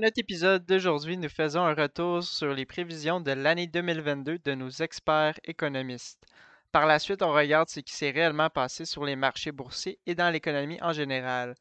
Dans 0.00 0.06
notre 0.06 0.18
épisode 0.18 0.64
d'aujourd'hui, 0.64 1.18
nous 1.18 1.28
faisons 1.28 1.60
un 1.60 1.74
retour 1.74 2.22
sur 2.22 2.54
les 2.54 2.64
prévisions 2.64 3.20
de 3.20 3.32
l'année 3.32 3.66
2022 3.66 4.38
de 4.38 4.54
nos 4.54 4.70
experts 4.70 5.38
économistes. 5.44 6.24
Par 6.72 6.86
la 6.86 6.98
suite, 6.98 7.20
on 7.20 7.34
regarde 7.34 7.68
ce 7.68 7.80
qui 7.80 7.92
s'est 7.92 8.08
réellement 8.08 8.48
passé 8.48 8.86
sur 8.86 9.04
les 9.04 9.14
marchés 9.14 9.52
boursiers 9.52 9.98
et 10.06 10.14
dans 10.14 10.30
l'économie 10.30 10.80
en 10.80 10.94
général. 10.94 11.54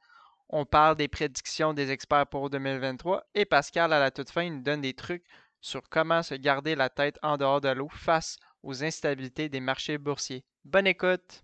On 0.47 0.63
parle 0.63 0.95
des 0.95 1.09
prédictions 1.09 1.73
des 1.73 1.91
experts 1.91 2.27
pour 2.27 2.49
2023 2.49 3.25
et 3.35 3.43
Pascal, 3.43 3.91
à 3.91 3.99
la 3.99 4.09
toute 4.09 4.29
fin, 4.29 4.49
nous 4.49 4.61
donne 4.61 4.79
des 4.79 4.93
trucs 4.93 5.25
sur 5.59 5.81
comment 5.89 6.23
se 6.23 6.35
garder 6.35 6.75
la 6.75 6.87
tête 6.87 7.19
en 7.21 7.35
dehors 7.35 7.59
de 7.59 7.67
l'eau 7.67 7.89
face 7.89 8.37
aux 8.63 8.85
instabilités 8.85 9.49
des 9.49 9.59
marchés 9.59 9.97
boursiers. 9.97 10.45
Bonne 10.63 10.87
écoute! 10.87 11.43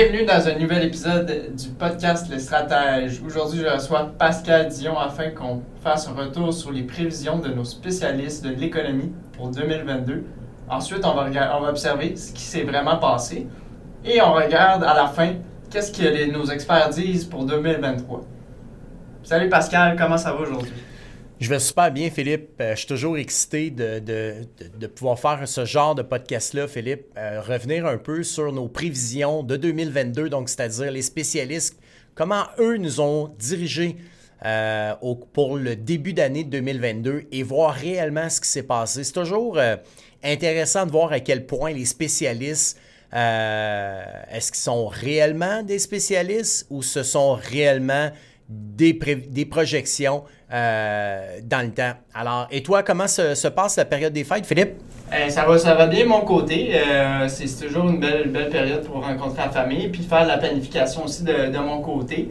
Bienvenue 0.00 0.24
dans 0.24 0.48
un 0.48 0.58
nouvel 0.58 0.84
épisode 0.84 1.54
du 1.54 1.68
podcast 1.78 2.26
Les 2.30 2.38
Stratèges. 2.38 3.20
Aujourd'hui, 3.22 3.60
je 3.60 3.66
reçois 3.66 4.10
Pascal 4.18 4.68
Dion 4.68 4.98
afin 4.98 5.28
qu'on 5.28 5.60
fasse 5.84 6.08
un 6.08 6.14
retour 6.14 6.54
sur 6.54 6.72
les 6.72 6.84
prévisions 6.84 7.38
de 7.38 7.48
nos 7.48 7.64
spécialistes 7.64 8.42
de 8.42 8.48
l'économie 8.48 9.12
pour 9.36 9.50
2022. 9.50 10.24
Ensuite, 10.70 11.04
on 11.04 11.12
va, 11.12 11.26
on 11.54 11.60
va 11.60 11.68
observer 11.68 12.16
ce 12.16 12.32
qui 12.32 12.40
s'est 12.40 12.62
vraiment 12.62 12.96
passé 12.96 13.46
et 14.02 14.22
on 14.22 14.32
regarde 14.32 14.84
à 14.84 14.94
la 14.94 15.06
fin 15.06 15.34
qu'est-ce 15.70 15.92
que 15.92 16.32
nos 16.32 16.46
experts 16.46 16.88
disent 16.88 17.26
pour 17.26 17.44
2023. 17.44 18.22
Salut 19.22 19.50
Pascal, 19.50 19.96
comment 19.98 20.16
ça 20.16 20.32
va 20.32 20.40
aujourd'hui? 20.40 20.72
Je 21.40 21.48
vais 21.48 21.58
super 21.58 21.90
bien, 21.90 22.10
Philippe. 22.10 22.50
Euh, 22.60 22.72
je 22.72 22.80
suis 22.80 22.86
toujours 22.86 23.16
excité 23.16 23.70
de, 23.70 23.98
de- 23.98 24.34
de- 24.78 24.86
pouvoir 24.86 25.18
faire 25.18 25.48
ce 25.48 25.64
genre 25.64 25.94
de 25.94 26.02
podcast-là, 26.02 26.68
Philippe. 26.68 27.06
Euh, 27.16 27.40
revenir 27.40 27.86
un 27.86 27.96
peu 27.96 28.22
sur 28.22 28.52
nos 28.52 28.68
prévisions 28.68 29.42
de 29.42 29.56
2022, 29.56 30.28
donc 30.28 30.50
c'est-à-dire 30.50 30.90
les 30.90 31.00
spécialistes, 31.00 31.78
comment 32.14 32.44
eux 32.58 32.76
nous 32.76 33.00
ont 33.00 33.28
dirigés 33.38 33.96
euh, 34.44 34.92
pour 35.32 35.56
le 35.56 35.76
début 35.76 36.12
d'année 36.12 36.44
2022 36.44 37.22
et 37.32 37.42
voir 37.42 37.72
réellement 37.74 38.28
ce 38.28 38.42
qui 38.42 38.48
s'est 38.48 38.62
passé. 38.62 39.02
C'est 39.02 39.12
toujours 39.12 39.58
intéressant 40.22 40.84
de 40.84 40.90
voir 40.92 41.10
à 41.12 41.20
quel 41.20 41.46
point 41.46 41.72
les 41.72 41.86
spécialistes, 41.86 42.78
est-ce 43.12 44.52
qu'ils 44.52 44.60
sont 44.60 44.86
réellement 44.88 45.62
des 45.62 45.78
spécialistes 45.78 46.66
ou 46.70 46.82
ce 46.82 47.02
sont 47.02 47.32
réellement 47.32 48.10
des, 48.50 48.92
des 49.28 49.44
projections 49.44 50.24
euh, 50.52 51.38
dans 51.44 51.64
le 51.64 51.72
temps. 51.72 51.92
Alors, 52.12 52.48
et 52.50 52.62
toi, 52.62 52.82
comment 52.82 53.06
se, 53.06 53.34
se 53.36 53.46
passe 53.46 53.76
la 53.76 53.84
période 53.84 54.12
des 54.12 54.24
fêtes, 54.24 54.44
Philippe? 54.44 54.72
Euh, 55.12 55.28
ça, 55.28 55.44
va, 55.44 55.56
ça 55.58 55.74
va 55.74 55.86
bien 55.86 56.04
de 56.04 56.08
mon 56.08 56.22
côté. 56.22 56.72
Euh, 56.74 57.28
c'est 57.28 57.66
toujours 57.66 57.88
une 57.88 58.00
belle, 58.00 58.28
belle 58.30 58.48
période 58.48 58.82
pour 58.82 59.04
rencontrer 59.04 59.42
la 59.44 59.50
famille 59.50 59.88
puis 59.88 60.02
faire 60.02 60.26
la 60.26 60.38
planification 60.38 61.04
aussi 61.04 61.22
de, 61.22 61.52
de 61.52 61.58
mon 61.58 61.80
côté. 61.80 62.30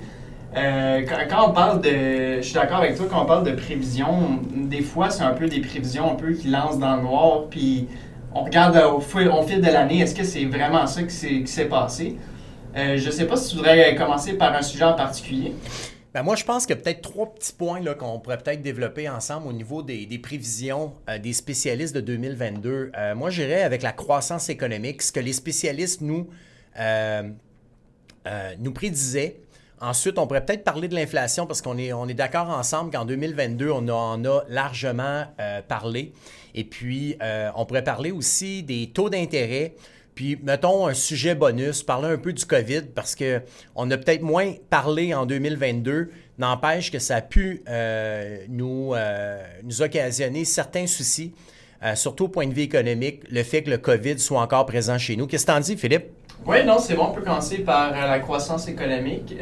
Quand, 0.54 1.50
on 1.50 1.52
parle 1.52 1.82
de. 1.82 2.38
Je 2.38 2.42
suis 2.42 2.56
d'accord 2.56 2.80
avec 2.80 2.96
toi, 2.96 3.06
quand 3.10 3.22
on 3.22 3.26
parle 3.26 3.46
de 3.46 3.52
prévision, 3.52 4.42
des 4.52 4.82
fois, 4.82 5.12
c'est 5.12 5.24
un 5.24 5.34
peu 5.34 5.48
des 5.48 5.62
prévisions 5.62 6.12
un 6.12 6.16
peu 6.16 6.34
qui 6.34 6.48
lancent 6.48 6.80
dans 6.80 6.96
le 6.96 7.04
noir, 7.04 7.44
puis 7.52 7.88
on 8.34 8.44
regarde 8.44 8.76
au 8.76 9.00
fil, 9.00 9.30
au 9.30 9.44
fil 9.44 9.62
de 9.62 9.68
l'année, 9.68 10.00
est-ce 10.00 10.16
que 10.16 10.24
c'est 10.24 10.46
vraiment 10.46 10.88
ça 10.88 11.04
qui 11.04 11.46
s'est 11.46 11.66
passé? 11.66 12.18
Je 12.76 13.10
sais 13.12 13.26
pas 13.26 13.36
si 13.36 13.52
tu 13.52 13.58
voudrais 13.58 13.94
commencer 13.94 14.34
par 14.34 14.56
un 14.56 14.64
sujet 14.64 14.86
en 14.86 14.96
particulier. 14.96 15.54
Ben 16.20 16.24
moi, 16.24 16.36
je 16.36 16.44
pense 16.44 16.70
a 16.70 16.76
peut-être 16.76 17.02
trois 17.02 17.34
petits 17.34 17.54
points 17.54 17.82
qu'on 17.94 18.20
pourrait 18.20 18.40
peut-être 18.40 18.62
développer 18.62 19.08
ensemble 19.08 19.48
au 19.48 19.54
niveau 19.54 19.82
des, 19.82 20.20
prévisions 20.22 20.94
euh, 21.10 21.18
des 21.18 21.32
spécialistes 21.32 21.96
de 21.96 22.02
2022. 22.02 22.92
Euh, 22.94 23.16
moi, 23.16 23.30
j'irais 23.30 23.64
avec 23.64 23.82
la 23.84 23.94
croissance 23.94 24.50
économique, 24.50 25.02
ce 25.02 25.14
que 25.14 25.22
les 25.22 25.32
spécialistes 25.32 26.02
nous, 26.02 26.28
euh, 26.78 27.24
nous 28.60 28.74
prédisaient. 28.74 29.40
Ensuite, 29.80 30.20
on 30.20 30.28
pourrait 30.28 30.44
peut-être 30.44 30.66
parler 30.66 30.90
de 30.90 30.96
l'inflation 30.96 31.48
parce 31.48 31.62
qu'on 31.62 31.78
est, 31.78 31.94
on 31.94 32.10
est 32.10 32.14
d'accord 32.16 32.50
ensemble 32.50 32.92
qu'en 32.92 33.06
2022, 33.06 33.70
on 33.72 33.88
en 33.88 34.26
a 34.26 34.42
largement 34.50 35.24
parlé. 35.70 36.12
Et 36.54 36.66
puis, 36.66 37.18
on 37.56 37.66
pourrait 37.66 37.86
parler 37.86 38.12
aussi 38.12 38.62
des 38.62 38.92
taux 38.94 39.10
d'intérêt. 39.10 39.74
Puis, 40.20 40.38
mettons 40.44 40.86
un 40.86 40.94
sujet 40.94 41.34
bonus, 41.34 41.82
parler 41.82 42.10
un 42.10 42.18
peu 42.18 42.34
du 42.34 42.46
COVID 42.46 42.82
parce 42.94 43.16
qu'on 43.16 43.90
a 43.90 43.98
peut-être 43.98 44.22
moins 44.22 44.52
parlé 44.70 45.14
en 45.14 45.26
2022. 45.26 46.10
N'empêche 46.38 46.92
que 46.92 47.00
ça 47.00 47.16
a 47.16 47.22
pu 47.22 47.64
euh, 47.70 48.40
nous, 48.50 48.94
euh, 48.94 49.42
nous 49.64 49.82
occasionner 49.82 50.44
certains 50.44 50.88
soucis, 50.88 51.34
euh, 51.86 51.96
surtout 51.96 52.26
au 52.26 52.28
point 52.28 52.48
de 52.48 52.54
vue 52.54 52.64
économique, 52.64 53.22
le 53.32 53.44
fait 53.44 53.64
que 53.64 53.70
le 53.70 53.78
COVID 53.78 54.20
soit 54.20 54.42
encore 54.42 54.66
présent 54.66 54.98
chez 54.98 55.16
nous. 55.16 55.26
Qu'est-ce 55.26 55.46
que 55.46 55.54
t'en 55.54 55.62
dis, 55.62 55.78
Philippe? 55.78 56.08
Oui, 56.46 56.66
non, 56.66 56.80
c'est 56.80 56.96
bon. 56.96 57.06
On 57.06 57.12
peut 57.14 57.22
commencer 57.22 57.60
par 57.60 57.92
la 57.92 58.20
croissance 58.20 58.68
économique. 58.68 59.34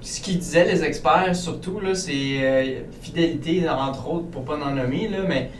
Ce 0.00 0.20
qu'ils 0.20 0.40
disaient 0.40 0.64
les 0.64 0.82
experts, 0.82 1.36
surtout, 1.36 1.80
c'est 1.94 2.82
fidélité, 3.02 3.68
entre 3.68 4.10
autres, 4.10 4.26
pour 4.26 4.44
pas 4.44 4.56
en 4.56 4.72
nommer, 4.72 5.06
là, 5.06 5.18
mais 5.28 5.50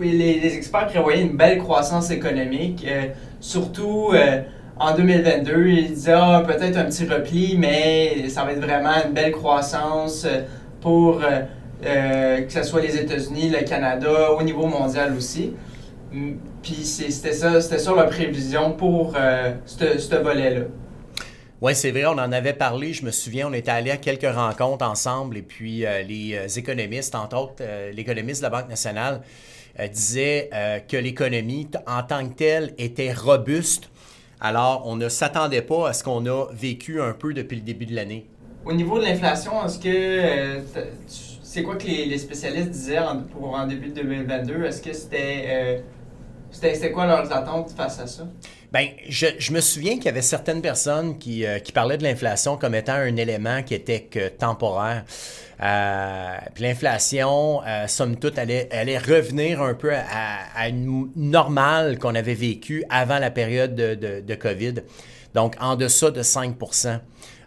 les, 0.00 0.56
experts 0.56 0.86
prévoyaient 0.86 1.22
une 1.22 1.36
belle 1.36 1.58
croissance 1.58 2.10
économique, 2.10 2.84
euh, 2.88 3.08
surtout 3.40 4.10
euh, 4.12 4.42
en 4.78 4.94
2022. 4.94 5.66
Ils 5.66 5.94
disaient 5.94 6.12
ah, 6.14 6.42
peut-être 6.46 6.76
un 6.76 6.84
petit 6.84 7.06
repli, 7.06 7.56
mais 7.58 8.28
ça 8.28 8.44
va 8.44 8.52
être 8.52 8.60
vraiment 8.60 8.94
une 9.04 9.12
belle 9.12 9.32
croissance 9.32 10.24
euh, 10.24 10.42
pour 10.80 11.20
que 11.20 12.52
ce 12.52 12.62
soit 12.62 12.82
les 12.82 12.96
États-Unis, 12.96 13.50
le 13.50 13.64
Canada, 13.66 14.32
au 14.32 14.42
niveau 14.42 14.66
mondial 14.66 15.14
aussi. 15.16 15.54
Mm, 16.12 16.32
Puis 16.62 16.84
c'était 16.84 17.32
ça, 17.32 17.60
c'était 17.60 17.78
ça 17.78 17.94
la 17.94 18.04
prévision 18.04 18.72
pour 18.72 19.14
ce 19.66 20.16
volet-là. 20.16 20.62
Oui, 21.62 21.74
c'est 21.74 21.90
vrai, 21.90 22.06
on 22.06 22.12
en 22.12 22.32
avait 22.32 22.54
parlé. 22.54 22.94
Je 22.94 23.04
me 23.04 23.10
souviens, 23.10 23.48
on 23.48 23.52
était 23.52 23.70
allé 23.70 23.90
à 23.90 23.98
quelques 23.98 24.30
rencontres 24.30 24.86
ensemble 24.86 25.36
et 25.36 25.42
puis 25.42 25.84
les 26.06 26.58
économistes, 26.58 27.14
entre 27.14 27.36
autres, 27.36 27.62
l'économiste 27.94 28.40
de 28.40 28.46
la 28.46 28.50
Banque 28.50 28.68
nationale, 28.70 29.20
disait 29.88 30.50
euh, 30.52 30.78
que 30.80 30.96
l'économie 30.96 31.68
en 31.86 32.02
tant 32.02 32.26
que 32.28 32.34
telle 32.34 32.74
était 32.78 33.12
robuste. 33.12 33.90
Alors, 34.40 34.84
on 34.86 34.96
ne 34.96 35.08
s'attendait 35.08 35.62
pas 35.62 35.88
à 35.90 35.92
ce 35.92 36.02
qu'on 36.02 36.24
a 36.26 36.46
vécu 36.52 37.00
un 37.00 37.12
peu 37.12 37.34
depuis 37.34 37.56
le 37.56 37.62
début 37.62 37.86
de 37.86 37.94
l'année. 37.94 38.26
Au 38.64 38.72
niveau 38.72 38.98
de 38.98 39.04
l'inflation, 39.04 39.64
est-ce 39.64 39.78
que 39.78 39.88
euh, 39.88 40.60
c'est 41.42 41.62
quoi 41.62 41.76
que 41.76 41.86
les, 41.86 42.06
les 42.06 42.18
spécialistes 42.18 42.70
disaient 42.70 42.98
en, 42.98 43.22
pour 43.22 43.54
en 43.54 43.66
début 43.66 43.88
de 43.88 43.94
2022 44.02 44.64
Est-ce 44.64 44.82
que 44.82 44.92
c'était 44.92 45.44
euh, 45.48 45.78
c'était 46.50 46.90
quoi 46.90 47.06
leurs 47.06 47.32
attentes 47.32 47.72
face 47.76 48.00
à 48.00 48.06
ça? 48.06 48.26
Ben, 48.72 48.88
je, 49.08 49.26
je 49.38 49.52
me 49.52 49.60
souviens 49.60 49.96
qu'il 49.96 50.06
y 50.06 50.08
avait 50.08 50.22
certaines 50.22 50.62
personnes 50.62 51.18
qui, 51.18 51.44
euh, 51.44 51.58
qui 51.58 51.72
parlaient 51.72 51.98
de 51.98 52.02
l'inflation 52.04 52.56
comme 52.56 52.74
étant 52.74 52.94
un 52.94 53.16
élément 53.16 53.62
qui 53.62 53.74
était 53.74 54.02
que 54.02 54.28
temporaire. 54.28 55.04
Euh, 55.62 56.36
puis 56.54 56.64
l'inflation, 56.64 57.62
euh, 57.66 57.86
somme 57.86 58.16
toute, 58.16 58.38
allait, 58.38 58.68
allait 58.72 58.98
revenir 58.98 59.60
un 59.60 59.74
peu 59.74 59.92
à, 59.94 60.68
une 60.68 61.10
normale 61.16 61.98
qu'on 61.98 62.14
avait 62.14 62.34
vécue 62.34 62.84
avant 62.88 63.18
la 63.18 63.30
période 63.30 63.74
de, 63.74 64.34
COVID. 64.34 64.74
Donc, 65.34 65.54
en 65.60 65.76
deçà 65.76 66.10
de 66.10 66.22
5% 66.22 67.00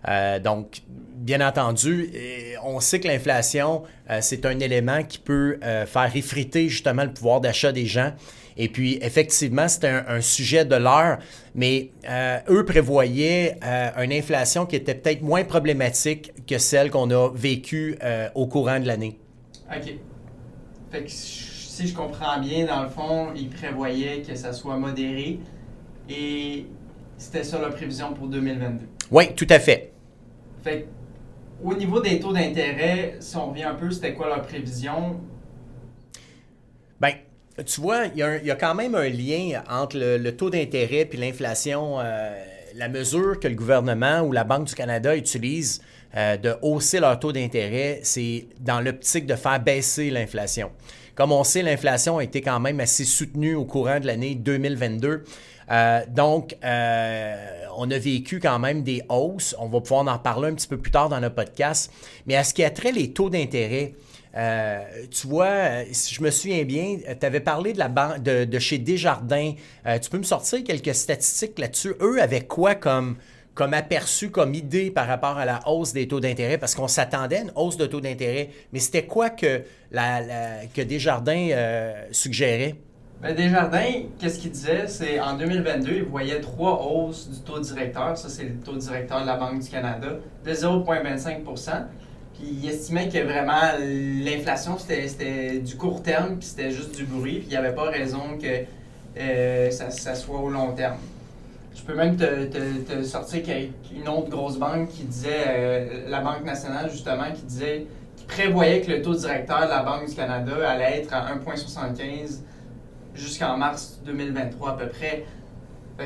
Euh, 0.05 0.37
donc, 0.37 0.81
bien 1.15 1.45
entendu, 1.45 2.11
euh, 2.13 2.55
on 2.63 2.81
sait 2.81 2.99
que 2.99 3.07
l'inflation, 3.07 3.83
c'est 4.19 4.45
un 4.45 4.59
élément 4.59 5.01
qui 5.03 5.17
peut 5.17 5.59
faire 5.61 6.11
effriter 6.13 6.67
justement 6.67 7.03
le 7.03 7.13
pouvoir 7.13 7.39
d'achat 7.39 7.71
des 7.71 7.85
gens. 7.85 8.11
Et 8.57 8.69
puis, 8.69 8.99
effectivement, 9.01 9.67
c'était 9.67 9.87
un, 9.87 10.05
un 10.07 10.21
sujet 10.21 10.65
de 10.65 10.75
l'heure, 10.75 11.19
mais 11.55 11.91
euh, 12.09 12.39
eux 12.49 12.65
prévoyaient 12.65 13.57
euh, 13.63 14.03
une 14.03 14.13
inflation 14.13 14.65
qui 14.65 14.75
était 14.75 14.95
peut-être 14.95 15.21
moins 15.21 15.43
problématique 15.43 16.31
que 16.45 16.57
celle 16.57 16.91
qu'on 16.91 17.09
a 17.11 17.29
vécue 17.33 17.97
euh, 18.03 18.29
au 18.35 18.47
courant 18.47 18.79
de 18.79 18.87
l'année. 18.87 19.17
Ok. 19.69 19.93
Fait 20.91 21.03
que 21.03 21.09
si 21.09 21.87
je 21.87 21.95
comprends 21.95 22.39
bien, 22.39 22.65
dans 22.65 22.83
le 22.83 22.89
fond, 22.89 23.29
ils 23.35 23.49
prévoyaient 23.49 24.21
que 24.21 24.35
ça 24.35 24.53
soit 24.53 24.77
modéré 24.77 25.39
et 26.07 26.67
c'était 27.17 27.43
ça 27.43 27.59
la 27.59 27.69
prévision 27.69 28.13
pour 28.13 28.27
2022. 28.27 28.85
Oui, 29.09 29.33
tout 29.35 29.47
à 29.49 29.59
fait. 29.59 29.91
Fait 30.63 30.81
que, 30.81 30.87
au 31.67 31.73
niveau 31.73 31.99
des 31.99 32.19
taux 32.19 32.33
d'intérêt, 32.33 33.15
si 33.19 33.35
on 33.37 33.49
revient 33.49 33.63
un 33.63 33.75
peu, 33.75 33.89
c'était 33.89 34.13
quoi 34.13 34.27
leur 34.27 34.41
prévision? 34.43 35.19
Bien, 37.01 37.13
tu 37.65 37.81
vois, 37.81 38.05
il 38.07 38.17
y, 38.17 38.51
a 38.51 38.55
quand 38.55 38.75
même 38.75 38.95
un 38.95 39.09
lien 39.09 39.61
entre 39.69 39.97
le, 39.97 40.31
taux 40.35 40.49
d'intérêt 40.49 41.07
et 41.11 41.17
l'inflation. 41.17 41.97
la 42.75 42.89
mesure 42.89 43.39
que 43.39 43.47
le 43.47 43.55
gouvernement 43.55 44.21
ou 44.21 44.31
la 44.31 44.43
Banque 44.43 44.65
du 44.65 44.75
Canada 44.75 45.15
utilise 45.15 45.81
de 46.15 46.55
hausser 46.61 46.99
leur 46.99 47.19
taux 47.19 47.31
d'intérêt, 47.31 47.99
c'est 48.03 48.47
dans 48.59 48.81
l'optique 48.81 49.27
de 49.27 49.35
faire 49.35 49.59
baisser 49.59 50.09
l'inflation. 50.09 50.71
Comme 51.15 51.31
on 51.31 51.43
sait, 51.43 51.61
l'inflation 51.61 52.17
a 52.17 52.23
été 52.23 52.41
quand 52.41 52.59
même 52.59 52.79
assez 52.79 53.05
soutenue 53.05 53.53
au 53.53 53.65
courant 53.65 53.99
de 53.99 54.07
l'année 54.07 54.33
2022. 54.33 55.23
Euh, 55.71 56.01
donc, 56.09 56.55
euh, 56.63 57.65
on 57.77 57.89
a 57.91 57.97
vécu 57.97 58.39
quand 58.39 58.59
même 58.59 58.83
des 58.83 59.01
hausses. 59.09 59.55
On 59.59 59.67
va 59.67 59.81
pouvoir 59.81 60.07
en 60.07 60.19
parler 60.19 60.49
un 60.49 60.53
petit 60.53 60.67
peu 60.67 60.77
plus 60.77 60.91
tard 60.91 61.09
dans 61.09 61.19
le 61.19 61.29
podcast. 61.29 61.91
Mais 62.25 62.35
à 62.35 62.43
ce 62.43 62.53
qui 62.53 62.63
a 62.63 62.69
trait 62.69 62.91
les 62.91 63.11
taux 63.11 63.29
d'intérêt, 63.29 63.93
euh, 64.35 64.81
tu 65.11 65.27
vois, 65.27 65.83
si 65.91 66.15
je 66.15 66.23
me 66.23 66.31
souviens 66.31 66.63
bien, 66.63 66.97
tu 67.19 67.25
avais 67.25 67.39
parlé 67.39 67.73
de, 67.73 67.79
la 67.79 67.87
de, 67.87 68.59
chez 68.59 68.79
Desjardins. 68.79 69.53
tu 70.01 70.09
peux 70.09 70.17
me 70.17 70.23
sortir 70.23 70.63
quelques 70.63 70.95
statistiques 70.95 71.59
là-dessus? 71.59 71.93
Eux 72.01 72.21
avaient 72.21 72.45
quoi 72.45 72.73
comme, 72.75 73.17
comme 73.53 73.75
aperçu, 73.75 74.31
comme 74.31 74.55
idée 74.55 74.89
par 74.89 75.07
rapport 75.07 75.37
à 75.37 75.45
la 75.45 75.67
hausse 75.67 75.93
des 75.93 76.07
taux 76.07 76.19
d'intérêt? 76.19 76.57
Parce 76.57 76.73
qu'on 76.73 76.87
s'attendait 76.87 77.37
à 77.37 77.41
une 77.41 77.51
hausse 77.55 77.77
de 77.77 77.85
taux 77.85 78.01
d'intérêt. 78.01 78.49
Mais 78.71 78.79
c'était 78.79 79.05
quoi 79.05 79.29
que, 79.29 79.61
que 79.91 80.81
Desjardins 80.81 81.49
suggérait? 82.11 82.75
Ben, 83.23 83.33
Desjardins, 83.33 84.09
qu'est-ce 84.19 84.37
qu'il 84.37 84.51
disait? 84.51 84.85
C'est 84.87 85.17
en 85.17 85.37
2022, 85.37 85.91
il 85.93 86.03
voyait 86.03 86.41
trois 86.41 86.85
hausses 86.85 87.29
du 87.29 87.39
taux 87.39 87.57
directeur, 87.57 88.17
ça 88.17 88.27
c'est 88.27 88.43
le 88.43 88.55
taux 88.55 88.75
directeur 88.75 89.21
de 89.21 89.25
la 89.25 89.37
Banque 89.37 89.61
du 89.61 89.69
Canada, 89.69 90.17
de 90.43 90.51
0,25% 90.51 91.71
Puis 92.33 92.43
il 92.61 92.67
estimait 92.67 93.07
que 93.07 93.19
vraiment 93.19 93.77
l'inflation 93.79 94.77
c'était 94.77 95.59
du 95.59 95.77
court 95.77 96.03
terme, 96.03 96.35
puis 96.35 96.47
c'était 96.49 96.71
juste 96.71 96.97
du 96.97 97.05
bruit, 97.05 97.35
puis 97.35 97.45
il 97.45 97.51
n'y 97.51 97.55
avait 97.55 97.73
pas 97.73 97.85
raison 97.85 98.37
que 98.41 98.65
euh, 99.17 99.71
ça, 99.71 100.15
soit 100.15 100.41
au 100.41 100.49
long 100.49 100.73
terme. 100.73 100.97
Je 101.73 101.81
peux 101.81 101.95
même 101.95 102.17
te, 102.17 102.47
te, 102.47 103.03
sortir 103.03 103.41
une 103.95 104.09
autre 104.09 104.27
grosse 104.27 104.57
banque 104.57 104.89
qui 104.89 105.03
disait, 105.03 105.45
euh, 105.47 106.09
la 106.09 106.19
Banque 106.19 106.43
nationale 106.43 106.91
justement, 106.91 107.31
qui 107.33 107.43
disait, 107.43 107.87
qui 108.17 108.25
prévoyait 108.25 108.81
que 108.81 108.91
le 108.91 109.01
taux 109.01 109.15
directeur 109.15 109.61
de 109.63 109.69
la 109.69 109.81
Banque 109.81 110.09
du 110.09 110.13
Canada 110.13 110.69
allait 110.69 110.99
être 110.99 111.13
à 111.13 111.33
1,75 111.33 112.41
jusqu'en 113.15 113.57
mars 113.57 113.99
2023 114.05 114.71
à 114.71 114.73
peu 114.73 114.87
près. 114.87 115.25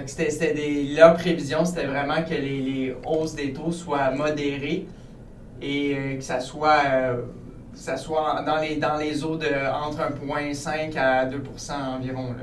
c'était, 0.06 0.54
des, 0.54 0.83
leur 0.95 1.15
prévision, 1.15 1.65
c'était 1.65 1.86
vraiment 1.86 2.24
que 2.24 2.33
les, 2.33 2.95
hausses 3.06 3.36
des 3.36 3.54
taux 3.54 3.71
soient 3.71 4.12
modérées 4.12 4.86
et 5.62 5.95
euh, 5.95 6.15
que 6.18 6.24
ça 6.24 6.39
soit, 6.39 6.83
euh, 6.86 7.21
ça 7.74 7.98
soit 7.98 8.44
dans, 8.45 8.57
les, 8.57 8.75
dans 8.75 8.98
les 8.98 9.24
eaux 9.24 9.38
de 9.38 9.48
entre 9.48 10.00
1,5 10.00 10.98
à 10.98 11.25
2 11.25 11.42
environ. 11.95 12.36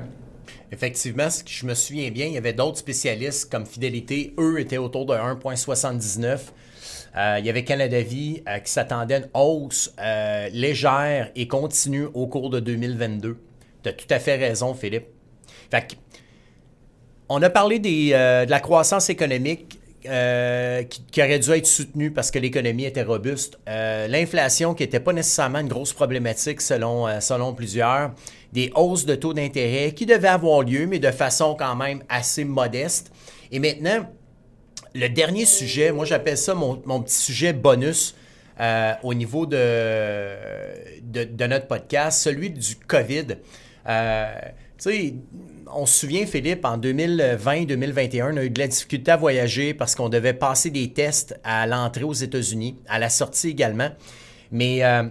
Effectivement, 0.73 1.31
ce 1.31 1.45
que 1.45 1.51
je 1.51 1.67
me 1.67 1.75
souviens 1.75 2.11
bien, 2.11 2.27
il 2.27 2.33
y 2.33 2.39
avait 2.39 2.53
d'autres 2.53 2.79
spécialistes 2.79 3.51
comme 3.51 3.67
Fidélité, 3.67 4.35
eux 4.39 4.59
étaient 4.59 4.79
autour 4.79 5.07
de 5.07 5.15
1,79. 5.15 6.39
Euh, 7.17 7.37
il 7.39 7.47
y 7.47 7.51
avait 7.51 7.63
Canada 7.63 8.01
Vie 8.01 8.43
qui 8.65 8.73
s'attendait 8.73 9.15
à 9.15 9.19
une 9.19 9.29
hausse 9.35 9.95
légère 10.53 11.31
et 11.37 11.47
continue 11.47 12.07
au 12.13 12.27
cours 12.27 12.51
de 12.51 12.59
2022. 12.59 13.39
Tu 13.85 13.91
as 13.91 13.93
tout 13.93 14.07
à 14.11 14.19
fait 14.19 14.37
raison, 14.37 14.75
Philippe. 14.75 15.07
Fait 15.71 15.97
on 17.29 17.43
a 17.43 17.51
parlé 17.51 17.81
euh, 18.13 18.45
de 18.45 18.51
la 18.51 18.61
croissance 18.61 19.09
économique 19.09 19.79
euh, 20.07 20.83
qui, 20.83 21.23
aurait 21.23 21.39
dû 21.39 21.51
être 21.53 21.67
soutenue 21.67 22.11
parce 22.11 22.31
que 22.31 22.39
l'économie 22.39 22.85
était 22.85 23.03
robuste. 23.03 23.59
Euh, 23.69 24.07
l'inflation 24.09 24.75
qui 24.75 24.83
n'était 24.83 25.01
pas 25.01 25.15
nécessairement 25.15 25.61
une 25.61 25.69
grosse 25.69 25.95
problématique 25.95 26.61
selon, 26.61 27.21
selon 27.21 27.55
plusieurs. 27.55 28.13
Des 28.53 28.71
hausses 28.75 29.07
de 29.07 29.15
taux 29.15 29.33
d'intérêt 29.33 29.93
qui 29.93 30.07
devaient 30.07 30.29
avoir 30.29 30.63
lieu, 30.63 30.87
mais 30.87 30.99
de 30.99 31.11
façon 31.11 31.57
quand 31.59 31.75
même 31.77 32.03
assez 32.09 32.45
modeste. 32.45 33.11
Et 33.51 33.59
maintenant, 33.59 34.07
le 34.95 35.09
dernier 35.09 35.47
sujet, 35.47 35.91
moi 35.93 36.05
j'appelle 36.05 36.39
ça 36.39 36.55
mon, 36.55 36.77
petit 36.77 37.15
sujet 37.15 37.53
bonus. 37.53 38.15
au 39.03 39.15
niveau 39.15 39.47
de, 39.47 40.37
de, 41.03 41.47
notre 41.47 41.67
podcast, 41.67 42.21
celui 42.21 42.51
du 42.51 42.77
COVID. 42.77 43.39
Euh, 43.89 44.35
tu 44.79 44.91
sais, 44.91 45.15
on 45.73 45.87
se 45.87 46.01
souvient, 46.01 46.27
Philippe, 46.27 46.65
en 46.65 46.79
2020-2021, 46.79 48.35
on 48.35 48.37
a 48.37 48.45
eu 48.45 48.51
de 48.51 48.59
la 48.59 48.69
difficulté 48.69 49.11
à 49.11 49.17
voyager 49.17 49.75
parce 49.75 49.95
qu'on 49.95 50.09
devait 50.09 50.33
passer 50.33 50.71
des 50.71 50.93
tests 50.93 51.39
à 51.45 51.67
l'entrée 51.67 52.05
aux 52.05 52.13
États-Unis, 52.13 52.77
à 52.89 52.99
la 52.99 53.09
sortie 53.09 53.49
également. 53.49 53.91
Mais 54.51 54.85
euh, 54.85 55.05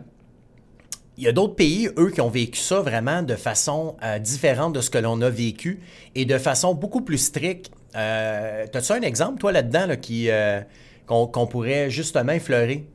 il 1.18 1.24
y 1.24 1.28
a 1.28 1.32
d'autres 1.32 1.56
pays, 1.56 1.90
eux, 1.98 2.10
qui 2.12 2.22
ont 2.22 2.30
vécu 2.30 2.60
ça 2.60 2.82
vraiment 2.82 3.22
de 3.22 3.36
façon 3.36 3.96
euh, 4.04 4.20
différente 4.20 4.74
de 4.74 4.82
ce 4.82 4.90
que 4.90 4.98
l'on 4.98 5.22
a 5.22 5.30
vécu 5.30 5.80
et 6.16 6.26
de 6.26 6.38
façon 6.38 6.74
beaucoup 6.74 7.02
plus 7.02 7.18
stricte. 7.20 7.72
Euh, 7.96 8.66
As-tu 8.74 8.92
un 8.92 9.02
exemple, 9.02 9.40
toi, 9.40 9.52
là-dedans, 9.52 9.88
qu'on 11.06 11.48
pourrait 11.48 11.90
justement 11.90 12.32
effleurer? 12.32 12.88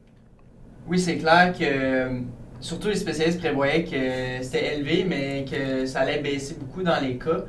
Oui, 0.88 0.98
c'est 0.98 1.16
clair 1.16 1.54
que 1.56 2.22
surtout 2.60 2.88
les 2.88 2.96
spécialistes 2.96 3.40
prévoyaient 3.40 3.84
que 3.84 4.42
c'était 4.42 4.74
élevé, 4.74 5.04
mais 5.08 5.44
que 5.50 5.86
ça 5.86 6.00
allait 6.00 6.20
baisser 6.20 6.56
beaucoup 6.58 6.82
dans 6.82 7.00
les 7.00 7.16
cas. 7.16 7.44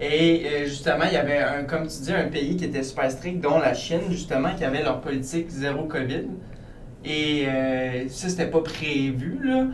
Et 0.00 0.44
euh, 0.46 0.66
justement, 0.66 1.04
il 1.06 1.14
y 1.14 1.16
avait, 1.16 1.38
un, 1.38 1.64
comme 1.64 1.86
tu 1.86 2.02
dis, 2.02 2.12
un 2.12 2.28
pays 2.28 2.56
qui 2.56 2.64
était 2.64 2.82
super 2.82 3.10
strict, 3.10 3.40
dont 3.40 3.58
la 3.58 3.74
Chine, 3.74 4.02
justement, 4.10 4.54
qui 4.54 4.64
avait 4.64 4.82
leur 4.82 5.00
politique 5.00 5.48
zéro 5.48 5.84
COVID. 5.84 6.26
Et 7.04 7.46
euh, 7.46 8.08
ça, 8.08 8.28
c'était 8.28 8.48
pas 8.48 8.60
prévu, 8.60 9.38
là. 9.44 9.66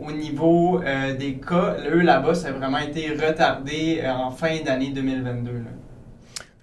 Au 0.00 0.10
niveau 0.10 0.82
euh, 0.82 1.14
des 1.16 1.34
cas, 1.34 1.76
eux, 1.90 2.00
là-bas, 2.00 2.34
ça 2.34 2.48
a 2.48 2.52
vraiment 2.52 2.78
été 2.78 3.10
retardé 3.10 4.02
en 4.04 4.30
fin 4.30 4.58
d'année 4.64 4.90
2022. 4.90 5.50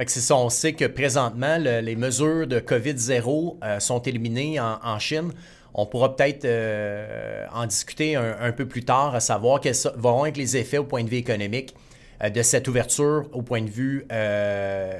c'est 0.07 0.19
ça, 0.19 0.35
on 0.35 0.49
sait 0.49 0.73
que 0.73 0.85
présentement, 0.85 1.57
les 1.57 1.95
mesures 1.95 2.47
de 2.47 2.59
COVID-0 2.59 3.79
sont 3.79 3.99
éliminées 4.01 4.59
en 4.59 4.99
Chine. 4.99 5.31
On 5.81 5.85
pourra 5.85 6.13
peut-être 6.15 6.43
euh, 6.43 7.45
en 7.53 7.65
discuter 7.65 8.15
un, 8.15 8.51
peu 8.51 8.67
plus 8.67 8.83
tard, 8.83 9.15
à 9.15 9.21
savoir 9.21 9.61
quels 9.61 9.75
vont 9.95 10.25
être 10.25 10.35
les 10.35 10.57
effets 10.57 10.77
au 10.77 10.83
point 10.83 11.03
de 11.03 11.09
vue 11.09 11.17
économique 11.17 11.73
euh, 12.21 12.29
de 12.29 12.41
cette 12.41 12.67
ouverture 12.67 13.29
au 13.31 13.41
point 13.41 13.61
de 13.61 13.69
vue 13.69 14.05
euh, 14.11 14.99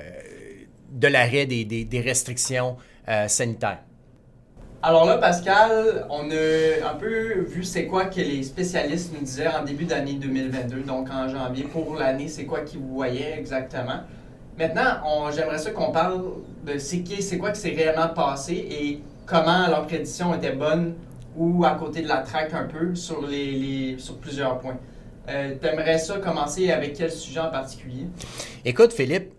de 0.91 1.07
l'arrêt 1.07 1.45
des, 1.45 2.01
restrictions 2.03 2.77
sanitaires. 3.27 3.79
Alors 4.81 5.05
là, 5.05 5.17
Pascal, 5.17 6.05
on 6.09 6.29
a 6.29 6.89
un 6.89 6.95
peu 6.95 7.41
vu 7.41 7.63
c'est 7.63 7.85
quoi 7.85 8.05
que 8.05 8.21
les 8.21 8.43
spécialistes 8.43 9.11
nous 9.13 9.25
disaient 9.25 9.47
en 9.47 9.65
début 9.65 9.83
d'année 9.83 10.13
2022, 10.13 10.83
donc 10.83 11.09
en 11.11 11.27
janvier. 11.27 11.63
Pour 11.65 11.95
l'année, 11.95 12.29
c'est 12.29 12.45
quoi 12.45 12.61
qu'ils 12.61 12.79
voyaient 12.79 13.35
exactement. 13.37 14.01
Maintenant, 14.57 15.31
j'aimerais 15.31 15.57
ça 15.57 15.71
qu'on 15.71 15.91
parle 15.91 16.21
de 16.65 16.77
c'est 16.77 17.37
quoi 17.37 17.51
qui 17.51 17.59
s'est 17.59 17.69
réellement 17.69 18.09
passé 18.09 18.53
et 18.53 19.01
comment 19.29 19.67
leur 19.67 19.85
prédiction 19.85 20.33
était 20.33 20.53
bonne 20.53 20.95
ou 21.35 21.63
à 21.63 21.71
côté 21.71 22.01
de 22.01 22.07
la 22.07 22.17
traque 22.17 22.53
un 22.53 22.65
peu 22.65 22.95
sur, 22.95 23.25
les, 23.25 23.95
sur 23.99 24.17
plusieurs 24.17 24.57
points. 24.59 24.79
Euh, 25.29 25.55
T'aimerais 25.61 25.99
ça 25.99 26.17
commencer 26.17 26.71
avec 26.71 26.95
quel 26.95 27.11
sujet 27.11 27.39
en 27.39 27.51
particulier? 27.51 28.07
Écoute, 28.65 28.91
Philippe, 28.91 29.31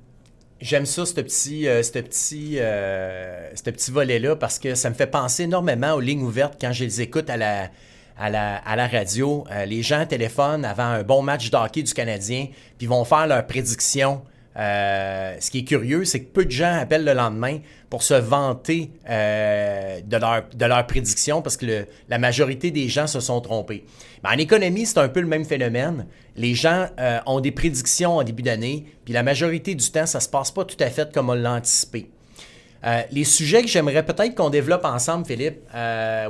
j'aime 0.61 0.87
ça, 0.87 1.05
ce 1.05 1.15
petit, 1.15 1.67
euh, 1.67 1.83
petit, 1.83 2.57
euh, 2.59 3.51
petit 3.53 3.91
volet-là, 3.91 4.37
parce 4.37 4.59
que 4.61 4.77
ça 4.77 4.89
me 4.89 4.95
fait 4.95 5.09
penser 5.09 5.43
énormément 5.43 5.95
aux 5.95 6.01
lignes 6.01 6.23
ouvertes 6.23 6.57
quand 6.61 6.73
je 6.73 6.85
les 6.85 7.01
écoute 7.01 7.29
à 7.29 7.37
la, 7.37 7.71
à 8.17 8.31
la, 8.31 8.57
à 8.59 8.77
la 8.77 8.87
radio. 8.87 9.45
Les 9.67 9.83
gens 9.83 10.07
téléphonent 10.07 10.65
avant 10.65 10.85
un 10.85 11.03
bon 11.03 11.23
match 11.23 11.51
de 11.51 11.57
hockey 11.57 11.83
du 11.83 11.93
Canadien, 11.93 12.47
puis 12.79 12.87
vont 12.87 13.05
faire 13.05 13.27
leurs 13.27 13.47
prédictions 13.47 14.23
euh, 14.57 15.37
ce 15.39 15.51
qui 15.51 15.59
est 15.61 15.65
curieux, 15.65 16.05
c'est 16.05 16.21
que 16.21 16.33
peu 16.33 16.45
de 16.45 16.51
gens 16.51 16.75
appellent 16.81 17.05
le 17.05 17.13
lendemain 17.13 17.59
pour 17.89 18.03
se 18.03 18.15
vanter 18.15 18.91
euh, 19.09 20.01
de, 20.05 20.17
leur, 20.17 20.43
de 20.53 20.65
leur 20.65 20.87
prédiction 20.87 21.41
parce 21.41 21.57
que 21.57 21.87
la 22.09 22.19
majorité 22.19 22.71
des 22.71 22.89
gens 22.89 23.07
se 23.07 23.21
sont 23.21 23.41
trompés. 23.41 23.85
en 24.25 24.37
économie, 24.39 24.87
c'est 24.87 24.99
un 24.99 25.09
peu 25.09 25.21
le 25.21 25.29
même 25.29 25.45
phénomène. 25.45 26.07
Les 26.37 26.55
gens 26.55 26.87
euh, 26.99 27.21
ont 27.27 27.41
des 27.41 27.53
prédictions 27.53 28.17
en 28.17 28.25
début 28.25 28.43
d'année, 28.43 28.87
puis 29.05 29.15
la 29.15 29.23
majorité 29.23 29.75
du 29.75 29.89
temps, 29.89 30.07
ça 30.07 30.19
ne 30.19 30.23
se 30.23 30.29
passe 30.29 30.51
pas 30.51 30.65
tout 30.65 30.77
à 30.81 30.91
fait 30.91 31.13
comme 31.13 31.31
on 31.31 31.35
l'a 31.35 31.55
anticipé. 31.55 32.11
les 33.13 33.25
sujets 33.25 33.63
que 33.63 33.69
j'aimerais 33.69 34.05
peut-être 34.05 34.35
qu'on 34.35 34.51
développe 34.51 34.85
ensemble, 34.85 35.27
Philippe, 35.27 35.61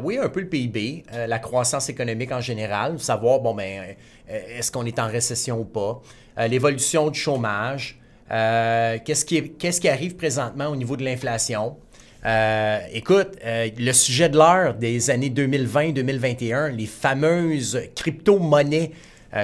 oui, 0.02 0.18
un 0.18 0.28
peu 0.28 0.40
le 0.40 0.48
PIB, 0.48 1.04
la 1.26 1.38
croissance 1.38 1.88
économique 1.88 2.32
en 2.32 2.40
général, 2.40 2.98
savoir, 2.98 3.40
bon, 3.40 3.54
ben, 3.54 3.94
est-ce 4.28 4.72
qu'on 4.72 4.84
est 4.84 4.98
en 4.98 5.06
récession 5.06 5.60
ou 5.60 5.64
pas, 5.64 6.02
l'évolution 6.48 7.10
du 7.10 7.18
chômage, 7.18 7.99
euh, 8.30 8.98
qu'est-ce, 9.04 9.24
qui, 9.24 9.50
qui 9.50 9.88
arrive 9.88 10.16
présentement 10.16 10.68
au 10.68 10.76
niveau 10.76 10.96
de 10.96 11.04
l'inflation? 11.04 11.76
Euh, 12.24 12.78
écoute, 12.92 13.30
euh, 13.44 13.68
le 13.76 13.92
sujet 13.92 14.28
de 14.28 14.36
l'heure 14.36 14.74
des 14.74 15.10
années 15.10 15.30
2020-2021, 15.30 16.68
les 16.76 16.86
fameuses 16.86 17.80
crypto-monnaies, 17.94 18.92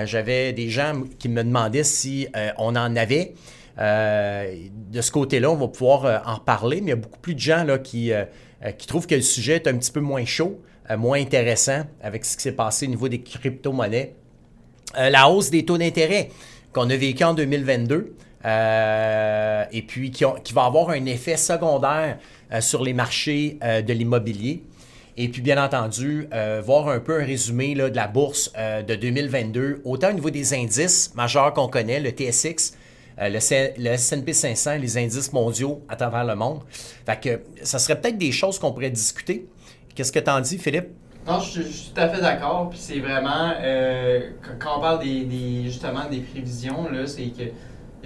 j'avais 0.04 0.52
des 0.52 0.68
gens 0.68 1.04
qui 1.16 1.28
me 1.28 1.44
demandaient 1.44 1.84
si 1.84 2.26
on 2.58 2.74
en 2.74 2.96
avait. 2.96 3.34
de 3.78 5.00
ce 5.00 5.12
côté-là, 5.12 5.48
on 5.48 5.54
va 5.54 5.68
pouvoir 5.68 6.24
en 6.26 6.40
parler, 6.40 6.80
mais 6.80 6.86
il 6.86 6.88
y 6.88 6.92
a 6.92 6.96
beaucoup 6.96 7.20
plus 7.20 7.34
de 7.34 7.40
gens 7.40 7.62
là, 7.62 7.78
qui, 7.78 8.10
qui 8.78 8.86
trouvent 8.88 9.06
que 9.06 9.14
le 9.14 9.20
sujet 9.20 9.54
est 9.54 9.68
un 9.68 9.76
petit 9.76 9.92
peu 9.92 10.00
moins 10.00 10.24
chaud, 10.24 10.60
moins 10.98 11.20
intéressant 11.20 11.84
avec 12.02 12.24
ce 12.24 12.36
qui 12.36 12.42
s'est 12.42 12.56
passé 12.56 12.86
au 12.86 12.90
niveau 12.90 13.08
des 13.08 13.20
crypto-monnaies. 13.20 14.12
la 14.96 15.30
hausse 15.30 15.50
des 15.50 15.64
taux 15.64 15.78
d'intérêt 15.78 16.30
qu'on 16.72 16.90
a 16.90 16.96
vécu 16.96 17.22
en 17.22 17.34
2022 17.34 18.16
et 18.46 19.82
puis 19.82 20.10
qui, 20.10 20.24
qui, 20.44 20.52
va 20.52 20.64
avoir 20.64 20.90
un 20.90 21.04
effet 21.06 21.36
secondaire 21.36 22.18
sur 22.60 22.82
les 22.82 22.92
marchés 22.92 23.58
de 23.62 23.92
l'immobilier. 23.92 24.62
Et 25.18 25.28
puis, 25.28 25.40
bien 25.40 25.62
entendu, 25.62 26.28
euh, 26.34 26.60
voir 26.64 26.88
un 26.88 27.00
peu 27.00 27.20
un 27.20 27.24
résumé 27.24 27.74
de 27.74 27.96
la 27.96 28.06
bourse 28.06 28.52
euh, 28.58 28.82
de 28.82 28.94
2022, 28.94 29.80
autant 29.84 30.10
au 30.10 30.12
niveau 30.12 30.28
des 30.28 30.52
indices 30.52 31.14
majeurs 31.14 31.54
qu'on 31.54 31.68
connaît, 31.68 32.00
le 32.00 32.10
TSX, 32.10 32.74
euh, 33.18 33.30
le, 33.30 33.86
S&P 33.86 34.32
500, 34.34 34.76
les 34.76 34.98
indices 34.98 35.32
mondiaux 35.32 35.82
à 35.88 35.96
travers 35.96 36.24
le 36.24 36.34
monde. 36.34 36.60
Fait 37.06 37.18
que 37.18 37.64
ça 37.64 37.78
serait 37.78 37.98
peut-être 37.98 38.18
des 38.18 38.30
choses 38.30 38.58
qu'on 38.58 38.72
pourrait 38.72 38.90
discuter. 38.90 39.48
Qu'est-ce 39.94 40.12
que 40.12 40.18
tu 40.18 40.30
en 40.30 40.40
dis, 40.40 40.58
Philippe? 40.58 40.88
Non, 41.26 41.40
je, 41.40 41.62
suis 41.62 41.92
tout 41.94 42.00
à 42.00 42.10
fait 42.10 42.20
d'accord. 42.20 42.68
Puis 42.68 42.78
c'est 42.78 43.00
vraiment, 43.00 43.54
quand 44.60 44.76
on 44.76 44.80
parle 44.80 45.02
des, 45.02 45.62
justement 45.64 46.04
des 46.10 46.20
prévisions, 46.20 46.86
c'est 47.06 47.28
que 47.28 47.44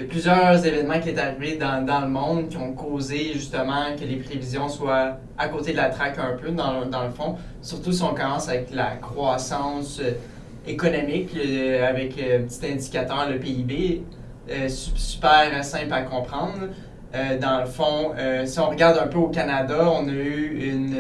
y 0.01 0.05
a 0.05 0.09
plusieurs 0.09 0.67
événements 0.67 1.01
qui 1.01 1.11
sont 1.11 1.19
arrivés 1.19 1.57
dans, 1.57 1.85
dans, 1.85 2.01
le 2.01 2.09
monde 2.09 2.49
qui 2.49 2.57
ont 2.57 2.73
causé 2.73 3.33
justement 3.35 3.97
que 3.99 4.05
les 4.05 4.17
prévisions 4.17 4.69
soient 4.69 5.19
à 5.39 5.49
côté 5.49 5.73
de 5.73 5.77
la 5.77 5.91
traque 5.91 6.19
un 6.19 6.37
peu, 6.37 6.51
dans, 6.51 6.87
dans 6.87 7.05
le 7.05 7.11
fond. 7.11 7.37
Surtout 7.61 7.93
si 7.93 8.03
on 8.03 8.15
commence 8.15 8.49
avec 8.49 8.73
la 8.73 8.97
croissance 8.97 10.01
euh, 10.01 10.13
économique, 10.67 11.31
euh, 11.37 11.89
avec 11.89 12.19
euh, 12.19 12.41
un 12.41 12.43
petit 12.43 12.73
indicateur, 12.73 13.29
le 13.29 13.39
PIB, 13.39 14.03
super 14.69 15.65
simple 15.65 15.93
à 15.93 16.03
comprendre. 16.03 16.71
dans 17.41 17.61
le 17.61 17.67
fond, 17.67 18.13
si 18.45 18.59
on 18.59 18.69
regarde 18.69 18.99
un 18.99 19.07
peu 19.07 19.19
au 19.19 19.29
Canada, 19.29 19.79
on 19.89 20.09
a 20.09 20.13
eu 20.13 20.73
une, 20.73 20.97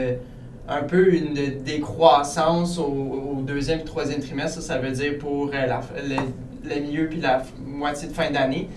un 0.69 0.83
peu 0.85 1.13
une 1.13 1.35
décroissance 1.65 2.79
au, 2.79 2.85
au 2.85 3.43
deuxième 3.43 3.81
et 3.81 3.85
troisième 3.85 4.21
trimestre. 4.21 4.63
Ça, 4.63 4.79
veut 4.79 4.93
dire 4.93 5.19
pour 5.19 5.51
la, 5.51 5.81
le, 5.97 6.17
le 6.69 6.81
milieu 6.81 7.09
puis 7.09 7.21
la 7.21 7.43
moitié 7.67 8.07
de 8.07 8.13
fin 8.13 8.31
d'année. 8.31 8.69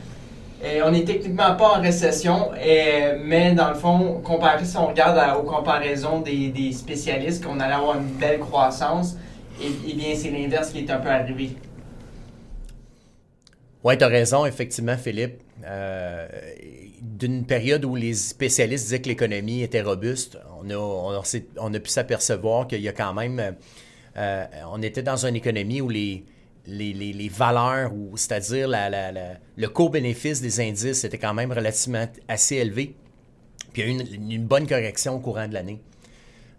On 0.85 0.91
n'est 0.91 1.03
techniquement 1.03 1.55
pas 1.55 1.77
en 1.77 1.81
récession, 1.81 2.51
mais 3.25 3.53
dans 3.53 3.69
le 3.69 3.75
fond, 3.75 4.21
comparé, 4.23 4.63
si 4.63 4.77
on 4.77 4.87
regarde 4.87 5.19
aux 5.37 5.43
comparaisons 5.43 6.21
des, 6.21 6.71
spécialistes, 6.71 7.43
qu'on 7.43 7.59
allait 7.59 7.73
avoir 7.73 7.99
une 7.99 8.07
belle 8.07 8.39
croissance, 8.39 9.17
et, 9.61 9.93
bien 9.93 10.15
c'est 10.15 10.31
l'inverse 10.31 10.71
qui 10.71 10.79
est 10.79 10.89
un 10.91 10.99
peu 10.99 11.09
arrivé. 11.09 11.51
Oui, 13.83 13.97
tu 13.97 14.03
as 14.03 14.07
raison, 14.07 14.45
effectivement, 14.45 14.97
Philippe. 14.97 15.41
Euh, 15.65 16.27
d'une 17.01 17.45
période 17.45 17.83
où 17.83 17.95
les 17.95 18.13
spécialistes 18.13 18.85
disaient 18.85 19.01
que 19.01 19.09
l'économie 19.09 19.61
était 19.61 19.81
robuste, 19.81 20.37
on 20.61 20.69
a, 20.69 20.75
on, 20.75 21.73
a, 21.73 21.79
pu 21.79 21.89
s'apercevoir 21.89 22.67
qu'il 22.67 22.81
y 22.81 22.87
a 22.87 22.93
quand 22.93 23.13
même... 23.13 23.55
Euh, 24.15 24.45
on 24.71 24.81
était 24.81 25.03
dans 25.03 25.25
une 25.25 25.35
économie 25.35 25.81
où 25.81 25.89
les, 25.89 26.23
les, 26.67 27.29
valeurs, 27.29 27.93
ou 27.93 28.15
c'est-à-dire 28.17 28.69
le 28.69 29.67
co-bénéfice 29.67 30.41
des 30.41 30.59
indices 30.61 31.03
était 31.03 31.17
quand 31.17 31.33
même 31.33 31.51
relativement 31.51 32.07
assez 32.27 32.55
élevé. 32.55 32.95
Puis 33.73 33.81
il 33.81 33.87
y 33.87 33.99
a 33.99 34.03
eu 34.03 34.15
une, 34.15 34.45
bonne 34.45 34.67
correction 34.67 35.15
au 35.15 35.19
courant 35.19 35.47
de 35.47 35.53
l'année. 35.53 35.81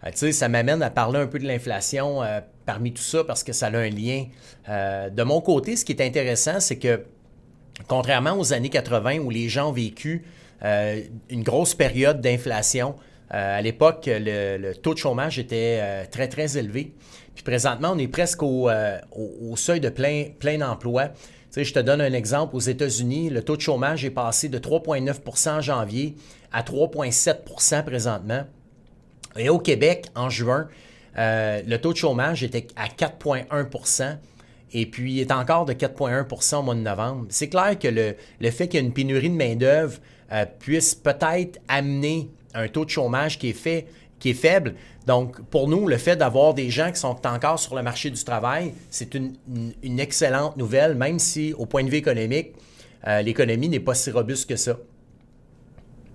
Euh, 0.03 0.11
tu 0.11 0.17
sais, 0.17 0.31
ça 0.31 0.49
m'amène 0.49 0.83
à 0.83 0.89
parler 0.89 1.19
un 1.19 1.27
peu 1.27 1.39
de 1.39 1.47
l'inflation 1.47 2.21
euh, 2.21 2.41
parmi 2.65 2.93
tout 2.93 3.01
ça 3.01 3.23
parce 3.23 3.43
que 3.43 3.53
ça 3.53 3.67
a 3.67 3.77
un 3.77 3.89
lien. 3.89 4.25
Euh, 4.69 5.09
de 5.09 5.23
mon 5.23 5.41
côté, 5.41 5.75
ce 5.75 5.85
qui 5.85 5.93
est 5.93 6.01
intéressant, 6.01 6.59
c'est 6.59 6.77
que 6.77 7.03
contrairement 7.87 8.37
aux 8.37 8.53
années 8.53 8.69
80 8.69 9.19
où 9.19 9.29
les 9.29 9.49
gens 9.49 9.69
ont 9.69 9.73
vécu 9.73 10.23
une 11.29 11.43
grosse 11.43 11.75
période 11.75 12.21
d'inflation, 12.21 12.95
à 13.29 13.61
l'époque, 13.61 14.07
le, 14.07 14.73
taux 14.73 14.93
de 14.93 14.99
chômage 14.99 15.39
était 15.39 16.05
très, 16.11 16.27
très 16.27 16.57
élevé. 16.57 16.93
Puis 17.35 17.43
présentement, 17.43 17.91
on 17.93 17.97
est 17.97 18.07
presque 18.07 18.41
au, 18.41 18.69
euh, 18.69 18.97
seuil 19.55 19.81
de 19.81 19.89
plein, 19.89 20.27
plein 20.39 20.61
emploi. 20.61 21.09
Tu 21.09 21.15
sais, 21.51 21.63
je 21.65 21.73
te 21.73 21.79
donne 21.79 22.01
un 22.01 22.13
exemple. 22.13 22.55
Aux 22.55 22.61
États-Unis, 22.61 23.29
le 23.29 23.43
taux 23.43 23.57
de 23.57 23.61
chômage 23.61 24.05
est 24.05 24.09
passé 24.09 24.47
de 24.47 24.57
3,9% 24.57 25.57
en 25.57 25.61
janvier 25.61 26.15
à 26.51 26.63
3,7% 26.63 27.83
présentement. 27.83 28.45
Et 29.37 29.49
au 29.49 29.59
Québec, 29.59 30.07
en 30.15 30.29
juin, 30.29 30.69
euh, 31.17 31.61
le 31.67 31.77
taux 31.77 31.91
de 31.91 31.97
chômage 31.97 32.41
était 32.43 32.67
à 32.77 32.87
4,1% 32.87 34.17
et 34.71 34.85
puis 34.85 35.15
il 35.15 35.19
est 35.19 35.31
encore 35.31 35.65
de 35.65 35.73
4,1% 35.73 36.57
au 36.57 36.61
mois 36.61 36.75
de 36.75 36.79
novembre. 36.79 37.25
C'est 37.29 37.49
clair 37.49 37.77
que 37.77 37.87
le, 37.87 38.15
le 38.39 38.51
fait 38.51 38.67
qu'il 38.67 38.79
y 38.79 38.83
ait 38.83 38.85
une 38.85 38.93
pénurie 38.93 39.29
de 39.29 39.35
main-d'œuvre 39.35 39.99
euh, 40.31 40.45
puisse 40.59 40.95
peut-être 40.95 41.59
amener 41.67 42.29
un 42.55 42.67
taux 42.67 42.85
de 42.85 42.89
chômage 42.89 43.37
qui 43.37 43.49
est 43.49 44.33
faible. 44.33 44.73
Donc, 45.05 45.41
pour 45.49 45.67
nous, 45.67 45.87
le 45.87 45.97
fait 45.97 46.15
d'avoir 46.15 46.53
des 46.53 46.69
gens 46.69 46.91
qui 46.91 46.99
sont 46.99 47.15
encore 47.27 47.59
sur 47.59 47.75
le 47.75 47.83
marché 47.83 48.09
du 48.09 48.23
travail, 48.23 48.73
c'est 48.89 49.13
une, 49.13 49.35
excellente 49.99 50.57
nouvelle, 50.57 50.95
même 50.95 51.19
si, 51.19 51.53
au 51.53 51.65
point 51.65 51.83
de 51.83 51.89
vue 51.89 51.97
économique, 51.97 52.53
euh, 53.07 53.21
l'économie 53.21 53.69
n'est 53.69 53.79
pas 53.79 53.93
si 53.93 54.09
robuste 54.09 54.49
que 54.49 54.55
ça. 54.55 54.77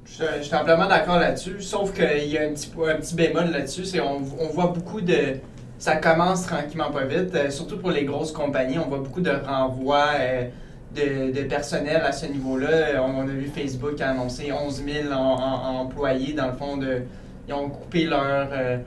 Je, 0.06 0.42
suis 0.42 0.54
amplement 0.54 0.88
d'accord 0.88 1.18
là-dessus, 1.18 1.62
sauf 1.62 1.94
qu'il 1.94 2.28
y 2.28 2.36
a 2.36 2.42
un 2.42 2.52
petit, 2.52 3.14
bémol 3.14 3.52
là-dessus, 3.52 3.84
c'est 3.84 4.00
on, 4.00 4.16
on 4.40 4.48
voit 4.48 4.66
beaucoup 4.66 5.00
de... 5.00 5.36
Ça 5.78 5.96
commence 5.96 6.46
tranquillement 6.46 6.90
pas 6.90 7.04
vite, 7.04 7.34
euh, 7.34 7.48
surtout 7.48 7.78
pour 7.78 7.90
les 7.90 8.04
grosses 8.04 8.32
compagnies, 8.32 8.78
on 8.78 8.88
voit 8.88 8.98
beaucoup 8.98 9.20
de 9.22 9.30
renvois 9.30 10.08
euh, 10.18 10.48
de, 10.94 11.42
personnel 11.44 12.02
à 12.04 12.12
ce 12.12 12.26
niveau-là. 12.26 13.02
On, 13.02 13.20
a 13.22 13.24
vu 13.24 13.46
Facebook 13.54 14.00
annoncer 14.00 14.52
11 14.52 14.84
000 14.84 15.12
employés, 15.12 16.32
dans 16.32 16.48
le 16.48 16.52
fond, 16.54 16.76
de, 16.76 17.02
ils 17.48 17.54
ont 17.54 17.68
coupé 17.68 18.04
leur, 18.04 18.48
euh, 18.52 18.78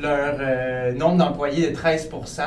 leur 0.00 0.36
euh, 0.40 0.92
nombre 0.92 1.16
d'employés 1.18 1.70
de 1.70 1.76
13% 1.76 2.42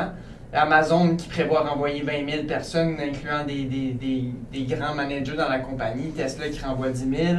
Amazon 0.53 1.15
qui 1.17 1.27
prévoit 1.27 1.61
renvoyer 1.61 2.01
20 2.01 2.31
000 2.31 2.43
personnes, 2.45 2.95
incluant 2.99 3.43
des, 3.45 4.65
grands 4.67 4.95
managers 4.95 5.35
dans 5.35 5.49
la 5.49 5.59
compagnie. 5.59 6.11
Tesla 6.11 6.47
qui 6.47 6.63
renvoie 6.63 6.89
10 6.89 6.99
000. 6.99 7.33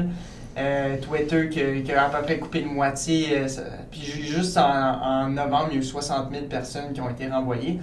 Euh, 0.58 0.96
Twitter 0.98 1.48
qui, 1.48 1.92
a 1.92 2.04
à 2.04 2.08
peu 2.08 2.22
près 2.22 2.38
coupé 2.38 2.60
de 2.60 2.66
moitié. 2.66 3.42
puis 3.90 4.02
juste 4.02 4.58
en, 4.58 5.28
novembre, 5.28 5.68
il 5.70 5.76
y 5.76 5.78
a 5.78 5.80
eu 5.80 5.84
60 5.84 6.30
000 6.30 6.44
personnes 6.44 6.92
qui 6.92 7.00
ont 7.00 7.08
été 7.08 7.26
renvoyées. 7.26 7.78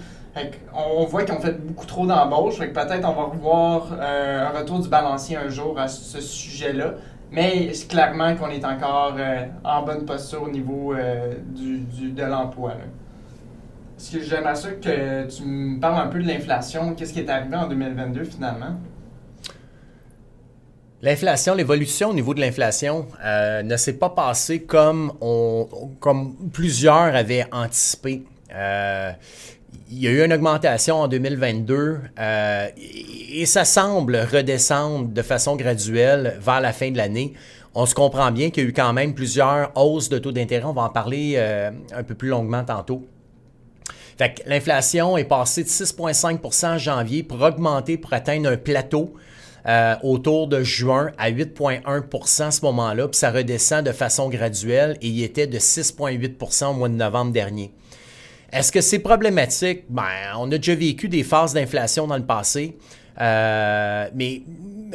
On, 0.74 1.06
voit 1.06 1.24
qu'ils 1.24 1.36
ont 1.36 1.40
fait 1.40 1.54
beaucoup 1.54 1.86
trop 1.86 2.08
d'embauches. 2.08 2.58
Peut-être 2.60 3.08
on 3.08 3.13
va 3.13 3.24
revoir 3.24 3.94
un 4.00 4.50
retour 4.50 4.80
du 4.80 4.90
balancier 4.90 5.38
un 5.38 5.50
jour 5.50 5.78
à 5.80 5.88
ce 5.88 6.20
sujet-là. 6.22 6.96
Mais 7.34 7.72
clairement 7.90 8.36
qu'on 8.36 8.50
est 8.50 8.63
encore 8.63 9.16
euh, 9.18 9.46
en 9.63 9.82
bonne 9.82 10.06
posture 10.06 10.44
au 10.44 10.52
niveau 10.52 10.94
euh, 10.94 11.34
du, 11.48 12.12
de 12.12 12.24
l'emploi. 12.24 12.74
Est-ce 13.98 14.18
que 14.18 14.24
j'aimerais 14.24 14.54
ça 14.54 14.70
que 14.70 15.28
tu 15.28 15.44
me 15.44 15.80
parles 15.80 16.00
un 16.00 16.10
peu 16.10 16.22
de 16.22 16.28
l'inflation? 16.28 16.94
Qu'est-ce 16.94 17.12
qui 17.12 17.22
est 17.22 17.30
arrivé 17.30 17.56
en 17.56 17.68
2022 17.68 18.24
finalement? 18.25 18.75
L'inflation, 21.02 21.56
l'évolution 21.56 22.12
au 22.12 22.13
niveau 22.13 22.36
de 22.36 22.40
l'inflation 22.40 23.08
euh, 23.25 23.63
ne 23.63 23.78
s'est 23.78 23.98
pas 23.98 24.12
passée 24.12 24.62
comme, 24.62 25.12
on, 25.20 25.68
comme 26.00 26.36
plusieurs 26.54 27.16
avaient 27.16 27.48
anticipé 27.52 28.25
il 29.96 30.02
y 30.02 30.08
a 30.08 30.12
eu 30.12 30.26
une 30.26 30.34
augmentation 30.34 31.02
en 31.02 31.08
2022 31.08 32.00
euh, 32.20 32.68
et 32.76 33.46
ça 33.46 33.64
semble 33.64 34.16
redescendre 34.16 35.08
de 35.08 35.22
façon 35.22 35.56
graduelle 35.56 36.40
vers 36.42 36.62
la 36.62 36.74
fin 36.74 36.90
de 36.90 36.98
l'année. 36.98 37.34
On 37.76 37.86
se 37.86 37.94
comprend 37.94 38.32
bien 38.32 38.50
qu'il 38.50 38.64
y 38.64 38.66
a 38.66 38.70
eu 38.70 38.74
quand 38.74 38.92
même 38.92 39.14
plusieurs 39.14 39.72
hausses 39.76 40.10
de 40.10 40.18
taux 40.18 40.32
d'intérêt. 40.32 40.66
On 40.66 40.74
va 40.74 40.84
en 40.84 40.90
parler 40.90 41.36
euh, 41.38 41.70
un 41.96 42.04
peu 42.04 42.16
plus 42.16 42.30
longuement 42.30 42.64
tantôt. 42.64 43.08
Fait 44.18 44.42
l'inflation 44.48 45.16
est 45.16 45.26
passée 45.26 45.64
de 45.64 45.70
6,5% 45.70 46.74
en 46.74 46.78
janvier 46.80 47.22
pour 47.22 47.42
augmenter, 47.42 47.98
pour 47.98 48.14
atteindre 48.14 48.50
un 48.50 48.58
plateau 48.58 49.14
euh, 49.68 49.96
autour 50.02 50.48
de 50.48 50.64
juin 50.64 51.12
à 51.20 51.32
8,1% 51.32 52.44
à 52.44 52.52
ce 52.52 52.66
moment-là, 52.66 53.08
puis 53.08 53.18
ça 53.18 53.32
redescend 53.32 53.86
de 53.86 53.92
façon 53.92 54.30
graduelle 54.30 54.98
et 55.02 55.08
il 55.08 55.24
était 55.24 55.48
de 55.48 55.58
6,8% 55.58 56.66
au 56.66 56.74
mois 56.74 56.90
de 56.90 56.96
novembre 56.96 57.32
dernier. 57.32 57.72
Est-ce 58.53 58.72
que 58.72 58.81
c'est 58.81 59.00
problématique? 59.00 59.86
Ben, 59.89 60.03
on 60.38 60.51
a 60.51 60.57
déjà 60.57 60.75
vécu 60.75 61.10
des 61.10 61.24
phases 61.24 61.55
d'inflation 61.55 62.05
dans 62.05 62.17
le 62.17 62.25
passé, 62.25 62.77
euh, 63.19 64.07
mais 64.13 64.43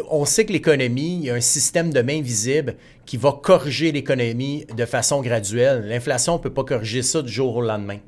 on 0.08 0.24
sait 0.24 0.46
que 0.46 0.52
l'économie, 0.52 1.16
il 1.16 1.24
y 1.24 1.30
a 1.30 1.34
un 1.34 1.40
système 1.40 1.92
de 1.92 2.00
main 2.00 2.22
visible 2.22 2.76
qui 3.04 3.16
va 3.16 3.32
corriger 3.32 3.90
l'économie 3.90 4.64
de 4.76 4.84
façon 4.84 5.22
graduelle. 5.22 5.88
L'inflation 5.88 6.34
ne 6.34 6.38
peut 6.38 6.52
pas 6.52 6.62
corriger 6.62 7.02
ça 7.02 7.20
du 7.20 7.32
jour 7.32 7.56
au 7.56 7.62
lendemain. 7.62 7.98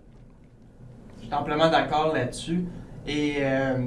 Je 1.19 1.27
suis 1.27 1.35
amplement 1.35 1.69
d'accord 1.69 2.15
là-dessus. 2.15 2.65
Et 3.09 3.39
euh, 3.41 3.87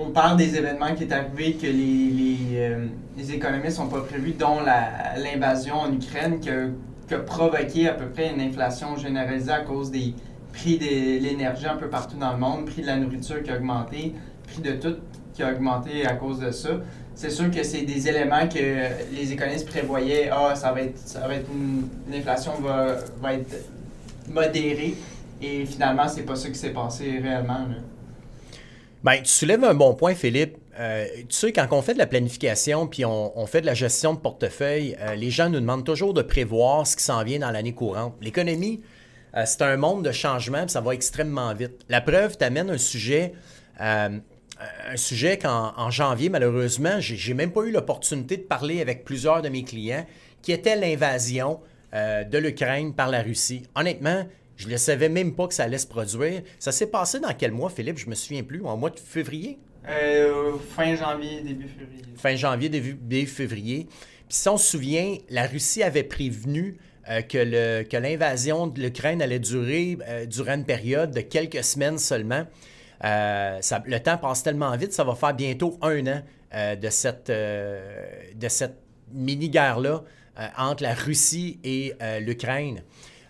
on, 0.00 0.10
parle 0.10 0.36
des 0.36 0.56
événements 0.56 0.92
qui 0.96 1.04
est 1.04 1.12
arrivé 1.12 1.54
que 1.54 1.66
les, 1.68 2.36
euh, 2.58 2.86
économistes 3.32 3.78
n'ont 3.78 3.86
pas 3.86 4.00
prévu, 4.00 4.32
dont 4.32 4.58
l'invasion 4.60 5.76
en 5.76 5.92
Ukraine 5.92 6.40
qui 6.40 6.50
a 6.50 7.18
provoqué 7.20 7.88
à 7.88 7.92
peu 7.92 8.06
près 8.06 8.32
une 8.32 8.40
inflation 8.40 8.96
généralisée 8.96 9.52
à 9.52 9.60
cause 9.60 9.92
des, 9.92 10.14
prix 10.54 10.78
de 10.78 11.22
l'énergie 11.22 11.66
un 11.66 11.76
peu 11.76 11.88
partout 11.88 12.16
dans 12.16 12.32
le 12.32 12.38
monde, 12.38 12.66
prix 12.66 12.82
de 12.82 12.86
la 12.86 12.96
nourriture 12.96 13.42
qui 13.42 13.50
a 13.50 13.56
augmenté, 13.56 14.14
prix 14.46 14.62
de 14.62 14.72
tout 14.72 14.96
qui 15.34 15.42
a 15.42 15.52
augmenté 15.52 16.06
à 16.06 16.14
cause 16.14 16.38
de 16.38 16.50
ça. 16.50 16.80
C'est 17.16 17.30
sûr 17.30 17.50
que 17.50 17.62
c'est 17.62 17.82
des 17.82 18.08
éléments 18.08 18.48
que 18.48 19.14
les 19.14 19.32
économistes 19.32 19.68
prévoyaient, 19.68 20.30
ah, 20.32 20.54
ça 20.54 20.72
va 20.72 20.82
être, 20.82 20.98
ça 20.98 21.26
va 21.26 21.34
être 21.34 21.50
l'inflation 22.10 22.52
va, 22.60 22.96
va 23.20 23.34
être 23.34 23.54
modérée. 24.28 24.94
Et 25.42 25.66
finalement, 25.66 26.08
c'est 26.08 26.22
pas 26.22 26.36
ça 26.36 26.48
qui 26.48 26.58
s'est 26.58 26.70
passé 26.72 27.20
réellement. 27.22 27.66
Bien, 29.02 29.18
tu 29.18 29.30
soulèves 29.30 29.64
un 29.64 29.74
bon 29.74 29.94
point, 29.94 30.14
Philippe. 30.14 30.56
Euh, 30.78 31.06
tu 31.18 31.26
sais, 31.30 31.52
quand 31.52 31.66
on 31.70 31.82
fait 31.82 31.94
de 31.94 31.98
la 31.98 32.06
planification 32.06 32.88
puis 32.88 33.04
on, 33.04 33.46
fait 33.46 33.60
de 33.60 33.66
la 33.66 33.74
gestion 33.74 34.14
de 34.14 34.18
portefeuille, 34.18 34.96
euh, 35.00 35.14
les 35.14 35.30
gens 35.30 35.48
nous 35.48 35.60
demandent 35.60 35.84
toujours 35.84 36.14
de 36.14 36.22
prévoir 36.22 36.86
ce 36.86 36.96
qui 36.96 37.04
s'en 37.04 37.22
vient 37.22 37.38
dans 37.38 37.50
l'année 37.50 37.74
courante. 37.74 38.14
L'économie, 38.20 38.80
euh, 39.36 39.42
c'est 39.46 39.62
un 39.62 39.76
monde 39.76 40.04
de 40.04 40.12
changement 40.12 40.62
puis 40.62 40.70
ça 40.70 40.80
va 40.80 40.94
extrêmement 40.94 41.52
vite. 41.54 41.84
La 41.88 42.00
preuve 42.00 42.36
t'amène 42.36 42.70
un 42.70 42.78
sujet, 42.78 43.32
un 43.78 44.20
sujet 44.96 45.38
qu'en 45.38 45.90
janvier, 45.90 46.28
malheureusement, 46.28 47.00
j'ai 47.00 47.34
même 47.34 47.52
pas 47.52 47.62
eu 47.62 47.72
l'opportunité 47.72 48.36
de 48.36 48.42
parler 48.42 48.80
avec 48.80 49.04
plusieurs 49.04 49.42
de 49.42 49.48
mes 49.48 49.64
clients, 49.64 50.06
qui 50.42 50.52
était 50.52 50.76
l'invasion 50.76 51.60
de 51.92 52.38
l'Ukraine 52.38 52.94
par 52.94 53.08
la 53.08 53.22
Russie. 53.22 53.64
Honnêtement, 53.74 54.24
je 54.56 54.68
ne 54.68 54.76
savais 54.76 55.08
même 55.08 55.34
pas 55.34 55.48
que 55.48 55.54
ça 55.54 55.64
allait 55.64 55.78
se 55.78 55.86
produire. 55.86 56.42
Ça 56.58 56.72
s'est 56.72 56.86
passé 56.86 57.20
dans 57.20 57.34
quel 57.34 57.52
mois, 57.52 57.70
Philippe? 57.70 57.98
Je 57.98 58.08
me 58.08 58.14
souviens 58.14 58.42
plus. 58.42 58.64
En 58.64 58.76
mois 58.76 58.90
de 58.90 59.00
février? 59.00 59.58
Euh, 59.88 60.52
fin 60.76 60.94
janvier, 60.94 61.40
début 61.42 61.68
février. 61.68 62.02
Fin 62.16 62.36
janvier, 62.36 62.68
début, 62.68 63.26
février. 63.26 63.86
Puis 64.28 64.38
si 64.38 64.48
on 64.48 64.56
se 64.56 64.70
souvient, 64.70 65.16
la 65.28 65.46
Russie 65.46 65.82
avait 65.82 66.04
prévenu 66.04 66.78
euh, 67.08 67.22
que 67.22 67.96
l'invasion 67.96 68.66
de 68.66 68.80
l'Ukraine 68.80 69.22
allait 69.22 69.38
durer 69.38 69.98
euh, 70.08 70.26
durant 70.26 70.54
une 70.54 70.64
période 70.64 71.10
de 71.10 71.20
quelques 71.20 71.64
semaines 71.64 71.98
seulement. 71.98 72.44
le 73.02 73.98
temps 73.98 74.18
passe 74.18 74.42
tellement 74.42 74.76
vite, 74.76 74.92
ça 74.92 75.04
va 75.04 75.14
faire 75.14 75.34
bientôt 75.34 75.78
un 75.82 76.06
an 76.06 76.22
de 76.76 76.88
cette, 76.88 77.32
cette 78.48 78.76
mini-guerre-là 79.12 80.04
entre 80.56 80.84
la 80.84 80.94
Russie 80.94 81.58
et 81.64 81.94
l'Ukraine. 82.20 82.82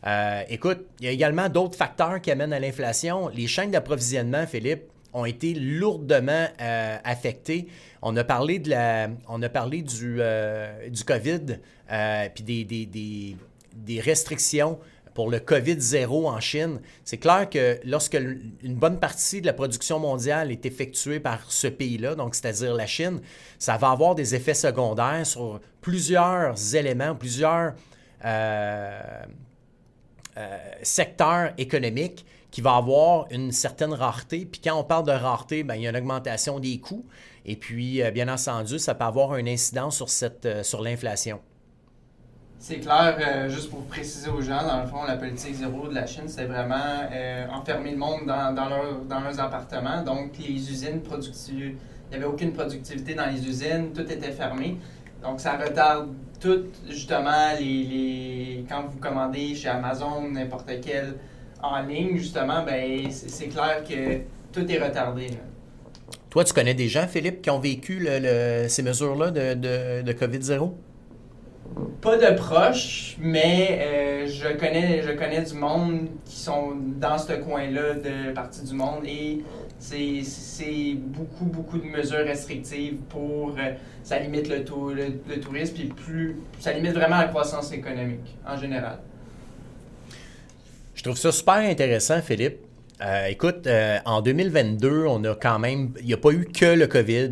Euh, 0.07 0.43
écoute, 0.49 0.87
il 1.01 1.07
y 1.07 1.09
a 1.09 1.13
également 1.13 1.49
d'autres 1.49 1.77
facteurs 1.77 2.21
qui 2.21 2.31
amènent 2.31 2.53
à 2.53 2.61
l'inflation. 2.61 3.29
Les 3.29 3.47
chaînes 3.47 3.71
d'approvisionnement, 3.71 4.47
Philippe, 4.47 4.83
ont 5.13 5.25
été 5.25 5.55
lourdement 5.55 6.47
euh, 6.61 6.97
affectées. 7.05 7.69
On 8.03 8.15
a 8.17 8.25
parlé, 8.25 8.59
de 8.59 8.71
la, 8.71 9.09
on 9.29 9.41
a 9.43 9.49
parlé 9.49 9.83
du, 9.83 10.17
euh, 10.19 10.89
du 10.91 11.05
COVID, 11.05 11.59
puis 12.35 12.45
des, 12.45 12.65
des, 12.65 12.87
des, 12.87 13.37
restrictions 14.01 14.79
pour 15.15 15.31
le 15.31 15.39
COVID-0 15.39 16.27
en 16.27 16.41
Chine. 16.41 16.81
C'est 17.05 17.19
clair 17.19 17.49
que 17.49 17.79
lorsque 17.85 18.15
une 18.15 18.75
bonne 18.75 18.99
partie 18.99 19.41
de 19.41 19.47
la 19.47 19.53
production 19.53 20.01
mondiale 20.01 20.51
est 20.51 20.67
effectuée 20.67 21.21
par 21.21 21.51
ce 21.51 21.69
pays-là, 21.69 22.17
donc 22.17 22.35
c'est-à-dire 22.35 22.75
la 22.75 22.87
Chine, 22.87 23.21
ça 23.59 23.77
va 23.77 23.91
avoir 23.91 24.15
des 24.15 24.35
effets 24.35 24.55
secondaires 24.55 25.25
sur 25.25 25.61
plusieurs 25.81 26.75
éléments, 26.75 27.15
plusieurs 27.15 27.75
euh, 30.37 30.59
secteur 30.83 31.53
économique 31.59 32.27
qui 32.51 32.61
va 32.61 32.77
avoir 32.77 33.27
une 33.31 33.53
certaine 33.53 33.93
rareté. 33.93 34.47
Puis 34.47 34.61
quand 34.61 34.79
on 34.79 34.85
parle 34.85 35.07
de 35.07 35.13
rareté, 35.13 35.63
bien, 35.63 35.77
il 35.77 35.83
y 35.83 35.87
a 35.87 35.91
une 35.91 35.97
augmentation 35.97 36.59
des 36.59 36.79
coûts. 36.79 37.05
Et 37.45 37.57
puis, 37.57 38.03
euh, 38.03 38.11
bien 38.11 38.29
entendu, 38.29 38.79
ça 38.79 38.95
peut 38.95 39.05
avoir 39.05 39.33
un 39.33 39.47
incident 39.47 39.91
sur, 39.91 40.07
euh, 40.45 40.63
sur 40.63 40.83
l'inflation. 40.83 41.41
C'est 42.67 42.79
clair, 42.79 43.51
juste 43.51 43.69
pour 43.69 43.83
préciser 43.83 44.31
aux 44.31 44.41
gens, 44.41 44.67
dans 44.67 44.81
le 44.81 44.87
fond, 44.87 45.05
la 45.07 45.19
politique 45.19 45.55
zéro 45.55 45.87
de 45.87 45.95
la 45.95 46.07
Chine, 46.07 46.25
c'est 46.29 46.47
vraiment 46.47 47.07
enfermer 47.53 47.91
le 47.91 47.99
monde 47.99 48.21
dans, 48.25 48.69
leur, 48.71 49.03
dans, 49.07 49.21
leurs 49.21 49.39
appartements. 49.39 50.03
Donc, 50.03 50.31
les 50.39 50.71
usines 50.71 51.03
productives, 51.03 51.75
il 51.77 52.09
n'y 52.11 52.17
avait 52.17 52.25
aucune 52.25 52.55
productivité 52.55 53.13
dans 53.13 53.27
les 53.27 53.47
usines, 53.47 53.93
tout 53.93 54.11
était 54.11 54.31
fermé. 54.31 54.79
Donc, 55.23 55.41
ça 55.41 55.59
retarde 55.59 56.09
tout, 56.41 56.65
justement, 56.89 57.53
les, 57.61 58.65
quand 58.67 58.87
vous 58.89 58.99
commandez 58.99 59.55
chez 59.55 59.69
Amazon, 59.69 60.31
n'importe 60.31 60.71
quel 60.81 61.17
en 61.63 61.83
ligne, 61.83 62.17
justement, 62.17 62.65
ben, 62.65 63.11
c'est 63.11 63.49
clair 63.49 63.85
que 63.87 64.21
tout 64.59 64.67
est 64.73 64.83
retardé. 64.83 65.27
Toi, 66.31 66.45
tu 66.45 66.55
connais 66.55 66.73
des 66.73 66.89
gens, 66.89 67.07
Philippe, 67.07 67.43
qui 67.43 67.51
ont 67.51 67.61
vécu 67.61 68.09
ces 68.69 68.83
mesures-là 68.83 69.31
de, 69.31 70.01
de, 70.01 70.13
COVID-0? 70.15 70.73
Pas 72.01 72.17
de 72.17 72.37
proches, 72.37 73.17
mais 73.19 73.79
euh, 73.81 74.27
je, 74.27 74.57
connais, 74.57 75.03
je 75.03 75.11
connais 75.11 75.43
du 75.43 75.55
monde 75.55 76.09
qui 76.25 76.37
sont 76.37 76.73
dans 76.99 77.19
ce 77.19 77.33
coin-là 77.33 77.95
de 77.95 78.33
partie 78.33 78.65
du 78.65 78.75
monde 78.75 79.05
et 79.07 79.43
c'est 79.79 80.95
beaucoup, 80.97 81.45
beaucoup 81.45 81.79
de 81.79 81.85
mesures 81.85 82.25
restrictives 82.25 82.97
pour. 83.09 83.57
Euh, 83.59 83.73
ça 84.03 84.19
limite 84.19 84.49
le, 84.49 84.59
le, 84.59 85.41
tourisme, 85.41 85.75
puis 85.75 85.85
plus. 85.87 86.37
Ça 86.61 86.73
limite 86.73 86.93
vraiment 86.93 87.19
la 87.19 87.29
croissance 87.29 87.73
économique 87.73 88.37
en 88.47 88.57
général. 88.57 88.99
Je 90.95 91.03
trouve 91.03 91.17
ça 91.17 91.33
super 91.33 91.55
intéressant, 91.55 92.21
Philippe. 92.21 92.59
Euh, 93.03 93.27
écoute, 93.27 93.67
euh, 93.67 93.99
en 94.05 94.23
2022, 94.23 95.07
on 95.07 95.25
a 95.25 95.35
quand 95.35 95.59
même. 95.59 95.93
Il 96.01 96.07
n'y 96.07 96.15
a 96.15 96.19
pas 96.19 96.31
eu 96.31 96.47
que 96.47 96.67
le 96.67 96.87
COVID, 96.87 97.31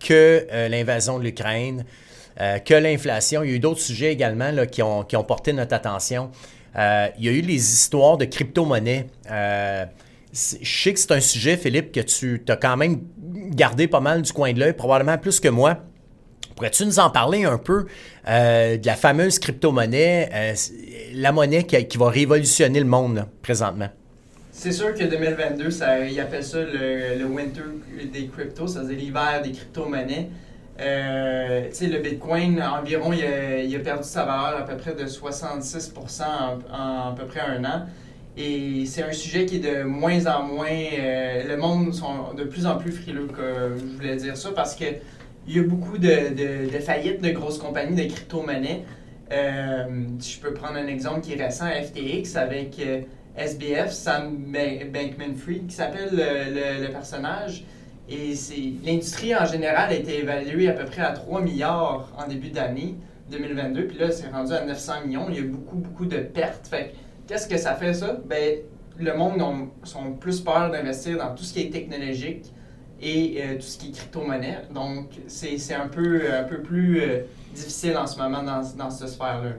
que 0.00 0.68
l'invasion 0.68 1.18
de 1.18 1.24
l'Ukraine, 1.24 1.84
que 2.38 2.74
l'inflation. 2.74 3.42
Il 3.42 3.50
y 3.50 3.52
a 3.52 3.56
eu 3.56 3.58
d'autres 3.58 3.80
sujets 3.80 4.12
également 4.12 4.50
là, 4.50 4.66
qui, 4.66 4.82
ont, 4.82 5.04
qui, 5.04 5.16
ont, 5.16 5.24
porté 5.24 5.52
notre 5.52 5.74
attention. 5.74 6.30
il 6.74 7.24
y 7.24 7.28
a 7.28 7.32
eu 7.32 7.40
les 7.40 7.54
histoires 7.54 8.18
de 8.18 8.24
crypto-monnaies. 8.24 9.06
Je 9.30 10.82
sais 10.82 10.92
que 10.92 11.00
c'est 11.00 11.12
un 11.12 11.20
sujet, 11.20 11.56
Philippe, 11.56 11.92
que 11.92 12.00
tu 12.00 12.42
as 12.48 12.56
quand 12.56 12.76
même 12.76 13.00
gardé 13.50 13.88
pas 13.88 14.00
mal 14.00 14.22
du 14.22 14.32
coin 14.32 14.52
de 14.52 14.60
l'œil, 14.60 14.74
probablement 14.74 15.16
plus 15.18 15.40
que 15.40 15.48
moi. 15.48 15.78
Pourrais-tu 16.56 16.86
nous 16.86 16.98
en 16.98 17.10
parler 17.10 17.44
un 17.44 17.58
peu 17.58 17.84
euh, 18.28 18.78
de 18.78 18.86
la 18.86 18.96
fameuse 18.96 19.38
crypto-monnaie, 19.38 20.30
euh, 20.32 20.54
la 21.12 21.30
monnaie 21.30 21.64
qui, 21.64 21.98
va 21.98 22.08
révolutionner 22.08 22.80
le 22.80 22.86
monde 22.86 23.26
présentement? 23.42 23.90
C'est 24.52 24.72
sûr 24.72 24.94
que 24.94 25.04
2022, 25.04 25.70
ça, 25.70 26.00
ils 26.00 26.18
appellent 26.18 26.42
ça 26.42 26.60
le, 26.60 27.24
winter 27.26 27.60
des 28.10 28.26
cryptos, 28.28 28.68
c'est-à-dire 28.68 28.96
l'hiver 28.96 29.42
des 29.44 29.52
crypto-monnaies. 29.52 30.30
Euh, 30.80 31.70
le 31.80 31.98
Bitcoin, 31.98 32.62
environ, 32.62 33.12
il 33.12 33.76
a, 33.76 33.78
perdu 33.78 34.06
sa 34.06 34.24
valeur 34.24 34.60
à 34.60 34.62
peu 34.62 34.76
près 34.76 34.94
de 34.94 35.06
66 35.06 35.94
en, 36.20 36.74
en, 36.74 37.10
à 37.10 37.14
peu 37.16 37.24
près 37.26 37.40
un 37.40 37.64
an. 37.64 37.86
Et 38.36 38.84
c'est 38.84 39.02
un 39.02 39.12
sujet 39.12 39.46
qui 39.46 39.56
est 39.56 39.60
de 39.60 39.82
moins 39.84 40.26
en 40.26 40.42
moins. 40.42 40.68
Euh, 40.68 41.48
le 41.48 41.56
monde 41.56 41.94
sont 41.94 42.34
de 42.36 42.44
plus 42.44 42.66
en 42.66 42.76
plus 42.76 42.92
frileux, 42.92 43.28
que 43.28 43.76
je 43.78 43.96
voulais 43.96 44.16
dire 44.16 44.36
ça, 44.36 44.50
parce 44.54 44.74
qu'il 44.74 44.98
y 45.48 45.58
a 45.58 45.62
beaucoup 45.62 45.96
de, 45.96 46.68
de, 46.70 46.78
faillites 46.78 47.22
de 47.22 47.30
grosses 47.30 47.58
compagnies 47.58 47.96
de 47.96 48.12
crypto-monnaies. 48.12 48.84
Euh, 49.32 49.84
je 50.20 50.38
peux 50.38 50.52
prendre 50.52 50.76
un 50.76 50.86
exemple 50.86 51.22
qui 51.22 51.32
est 51.32 51.42
récent, 51.42 51.64
FTX, 51.66 52.36
avec 52.36 52.78
euh, 52.78 53.00
SBF, 53.38 53.90
Sam 53.90 54.36
Bankman-Fried, 54.52 55.66
qui 55.68 55.74
s'appelle 55.74 56.10
le, 56.12 56.82
le, 56.86 56.92
personnage. 56.92 57.64
Et 58.08 58.34
l'industrie 58.84 59.34
en 59.34 59.46
général 59.46 59.90
a 59.90 59.94
été 59.94 60.20
évaluée 60.20 60.68
à 60.68 60.72
peu 60.72 60.84
près 60.84 61.02
à 61.02 61.12
3 61.12 61.40
milliards 61.40 62.12
en 62.16 62.28
début 62.28 62.50
d'année 62.50 62.94
2022. 63.30 63.86
Puis 63.86 63.98
là, 63.98 64.10
c'est 64.12 64.28
rendu 64.28 64.52
à 64.52 64.64
900 64.64 65.06
millions. 65.06 65.26
Il 65.28 65.36
y 65.36 65.38
a 65.40 65.42
beaucoup, 65.42 65.76
beaucoup 65.76 66.06
de 66.06 66.18
pertes. 66.18 66.72
Qu'est-ce 67.26 67.48
que 67.48 67.56
ça 67.56 67.74
fait, 67.74 67.94
ça? 67.94 68.16
Ben, 68.24 68.58
le 68.98 69.16
monde 69.16 69.42
a 69.42 69.86
sont 69.86 70.12
plus 70.12 70.40
peur 70.40 70.70
d'investir 70.70 71.18
dans 71.18 71.34
tout 71.34 71.42
ce 71.42 71.52
qui 71.52 71.62
est 71.62 71.70
technologique 71.70 72.52
et 73.00 73.42
euh, 73.42 73.54
tout 73.56 73.62
ce 73.62 73.78
qui 73.78 73.88
est 73.88 73.92
crypto-monnaie. 73.92 74.62
Donc, 74.72 75.10
c'est 75.26 75.74
un 75.74 75.88
peu, 75.88 76.32
un 76.32 76.44
peu 76.44 76.62
plus 76.62 77.00
euh, 77.00 77.22
difficile 77.54 77.96
en 77.96 78.06
ce 78.06 78.18
moment 78.18 78.42
dans, 78.42 78.62
dans 78.76 78.90
cette 78.90 79.08
sphère-là. 79.08 79.50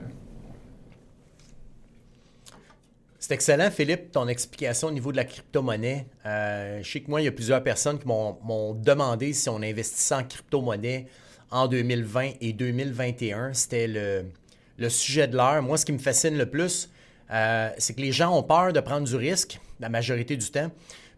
C'est 3.28 3.34
excellent, 3.34 3.70
Philippe, 3.70 4.10
ton 4.12 4.26
explication 4.26 4.88
au 4.88 4.90
niveau 4.90 5.12
de 5.12 5.18
la 5.18 5.24
crypto-monnaie. 5.24 6.06
Euh, 6.24 6.80
je 6.82 6.90
sais 6.90 7.00
que 7.00 7.10
moi, 7.10 7.20
il 7.20 7.26
y 7.26 7.28
a 7.28 7.30
plusieurs 7.30 7.62
personnes 7.62 7.98
qui 7.98 8.06
m'ont 8.06 8.72
demandé 8.72 9.34
si 9.34 9.50
on 9.50 9.56
investissait 9.56 10.14
en 10.14 10.24
crypto-monnaie 10.24 11.04
en 11.50 11.68
2020 11.68 12.30
et 12.40 12.54
2021. 12.54 13.52
C'était 13.52 13.86
le, 13.86 14.88
sujet 14.88 15.28
de 15.28 15.36
l'heure. 15.36 15.60
Moi, 15.60 15.76
ce 15.76 15.84
qui 15.84 15.92
me 15.92 15.98
fascine 15.98 16.38
le 16.38 16.46
plus, 16.46 16.88
euh, 17.30 17.68
c'est 17.76 17.92
que 17.92 18.00
les 18.00 18.12
gens 18.12 18.34
ont 18.34 18.42
peur 18.42 18.72
de 18.72 18.80
prendre 18.80 19.06
du 19.06 19.16
risque 19.16 19.60
la 19.78 19.90
majorité 19.90 20.34
du 20.34 20.50
temps. 20.50 20.70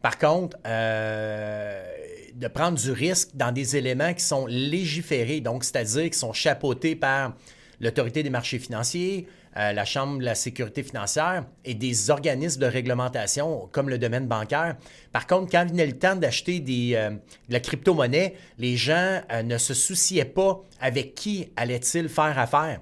Par 0.02 0.18
contre, 0.18 0.56
euh, 0.66 1.80
de 2.34 2.48
prendre 2.48 2.76
du 2.76 2.90
risque 2.90 3.28
dans 3.34 3.52
des 3.52 3.76
éléments 3.76 4.14
qui 4.14 4.24
sont 4.24 4.46
légiférés, 4.46 5.40
donc 5.40 5.62
c'est-à-dire 5.62 6.10
qui 6.10 6.18
sont 6.18 6.32
chapeautés 6.32 6.96
par 6.96 7.36
l'autorité 7.80 8.24
des 8.24 8.30
marchés 8.30 8.58
financiers, 8.58 9.28
euh, 9.56 9.72
la 9.72 9.84
Chambre 9.84 10.18
de 10.18 10.24
la 10.24 10.34
sécurité 10.34 10.82
financière 10.82 11.44
et 11.64 11.74
des 11.74 12.10
organismes 12.10 12.60
de 12.60 12.66
réglementation 12.66 13.68
comme 13.72 13.88
le 13.88 13.98
domaine 13.98 14.26
bancaire. 14.26 14.76
Par 15.12 15.26
contre, 15.26 15.50
quand 15.50 15.66
venait 15.68 15.86
le 15.86 15.98
temps 15.98 16.16
d'acheter 16.16 16.60
de 16.60 17.18
la 17.48 17.60
crypto-monnaie, 17.60 18.34
les 18.58 18.76
gens 18.76 19.20
ne 19.42 19.58
se 19.58 19.74
souciaient 19.74 20.24
pas 20.24 20.60
avec 20.80 21.14
qui 21.14 21.50
allait-il 21.56 22.08
faire 22.08 22.38
affaire. 22.38 22.80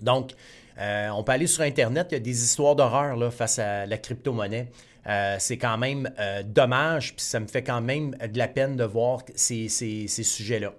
Donc, 0.00 0.32
euh, 0.78 1.08
on 1.10 1.22
peut 1.22 1.32
aller 1.32 1.46
sur 1.46 1.62
Internet, 1.62 2.08
il 2.10 2.14
y 2.14 2.16
a 2.16 2.20
des 2.20 2.42
histoires 2.42 2.74
d'horreur 2.74 3.32
face 3.32 3.58
à 3.58 3.86
la 3.86 3.98
crypto-monnaie. 3.98 4.68
Euh, 5.06 5.36
c'est 5.38 5.56
quand 5.56 5.78
même 5.78 6.10
euh, 6.18 6.42
dommage, 6.42 7.14
puis 7.14 7.24
ça 7.24 7.40
me 7.40 7.46
fait 7.46 7.62
quand 7.62 7.80
même 7.80 8.10
de 8.12 8.38
la 8.38 8.48
peine 8.48 8.76
de 8.76 8.84
voir 8.84 9.22
ces, 9.34 9.68
sujets-là. 9.68 10.72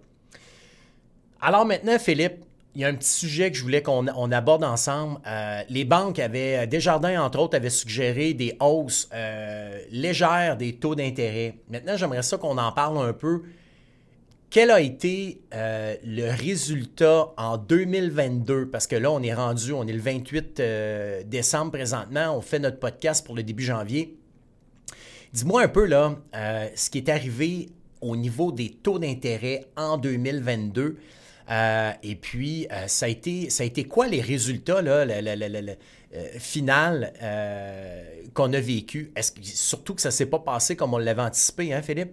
Alors 1.39 1.65
maintenant, 1.65 1.97
Philippe, 1.97 2.43
il 2.75 2.81
y 2.81 2.85
a 2.85 2.87
un 2.87 2.93
petit 2.93 3.09
sujet 3.09 3.51
que 3.51 3.57
je 3.57 3.63
voulais 3.63 3.81
qu'on 3.81 4.31
aborde 4.31 4.63
ensemble. 4.63 5.19
les 5.69 5.85
banques 5.85 6.19
avaient, 6.19 6.67
Desjardins 6.67 7.21
entre 7.21 7.39
autres, 7.39 7.57
avaient 7.57 7.69
suggéré 7.69 8.33
des 8.33 8.55
hausses 8.59 9.09
légères 9.91 10.55
des 10.57 10.75
taux 10.75 10.95
d'intérêt. 10.95 11.55
Maintenant, 11.69 11.97
j'aimerais 11.97 12.23
ça 12.23 12.37
qu'on 12.37 12.57
en 12.57 12.71
parle 12.71 12.97
un 12.97 13.13
peu. 13.13 13.43
Quel 14.51 14.69
a 14.69 14.81
été 14.81 15.39
euh, 15.53 15.95
le 16.03 16.29
résultat 16.29 17.33
en 17.37 17.55
2022? 17.55 18.67
Parce 18.67 18.85
que 18.85 18.97
là, 18.97 19.09
on 19.09 19.23
est 19.23 19.33
rendu, 19.33 19.71
on 19.71 19.87
est 19.87 19.93
le 19.93 20.01
28 20.01 20.59
euh, 20.59 21.23
décembre 21.23 21.71
présentement, 21.71 22.35
on 22.35 22.41
fait 22.41 22.59
notre 22.59 22.77
podcast 22.77 23.25
pour 23.25 23.33
le 23.33 23.43
début 23.43 23.63
janvier. 23.63 24.17
Dis-moi 25.31 25.61
un 25.61 25.67
peu, 25.69 25.85
là, 25.85 26.17
euh, 26.35 26.67
ce 26.75 26.89
qui 26.89 26.97
est 26.97 27.07
arrivé 27.07 27.69
au 28.01 28.17
niveau 28.17 28.51
des 28.51 28.71
taux 28.71 28.99
d'intérêt 28.99 29.67
en 29.77 29.97
2022. 29.97 30.97
Et 32.03 32.15
puis, 32.15 32.67
ça, 32.87 33.05
a 33.05 33.09
été, 33.09 33.49
ça 33.49 33.63
a 33.63 33.65
été 33.65 33.83
quoi 33.85 34.07
les 34.07 34.21
résultats, 34.21 34.81
là, 34.81 35.05
le, 35.05 35.73
final 36.39 37.13
qu'on 38.33 38.53
a 38.53 38.59
vécu? 38.59 39.11
Est-ce 39.15 39.31
que, 39.31 39.39
surtout 39.43 39.95
que 39.95 40.01
ça 40.01 40.09
ne 40.09 40.13
s'est 40.13 40.25
pas 40.25 40.39
passé 40.39 40.75
comme 40.75 40.93
on 40.93 40.97
l'avait 40.97 41.21
anticipé, 41.21 41.73
hein, 41.73 41.81
Philippe? 41.81 42.11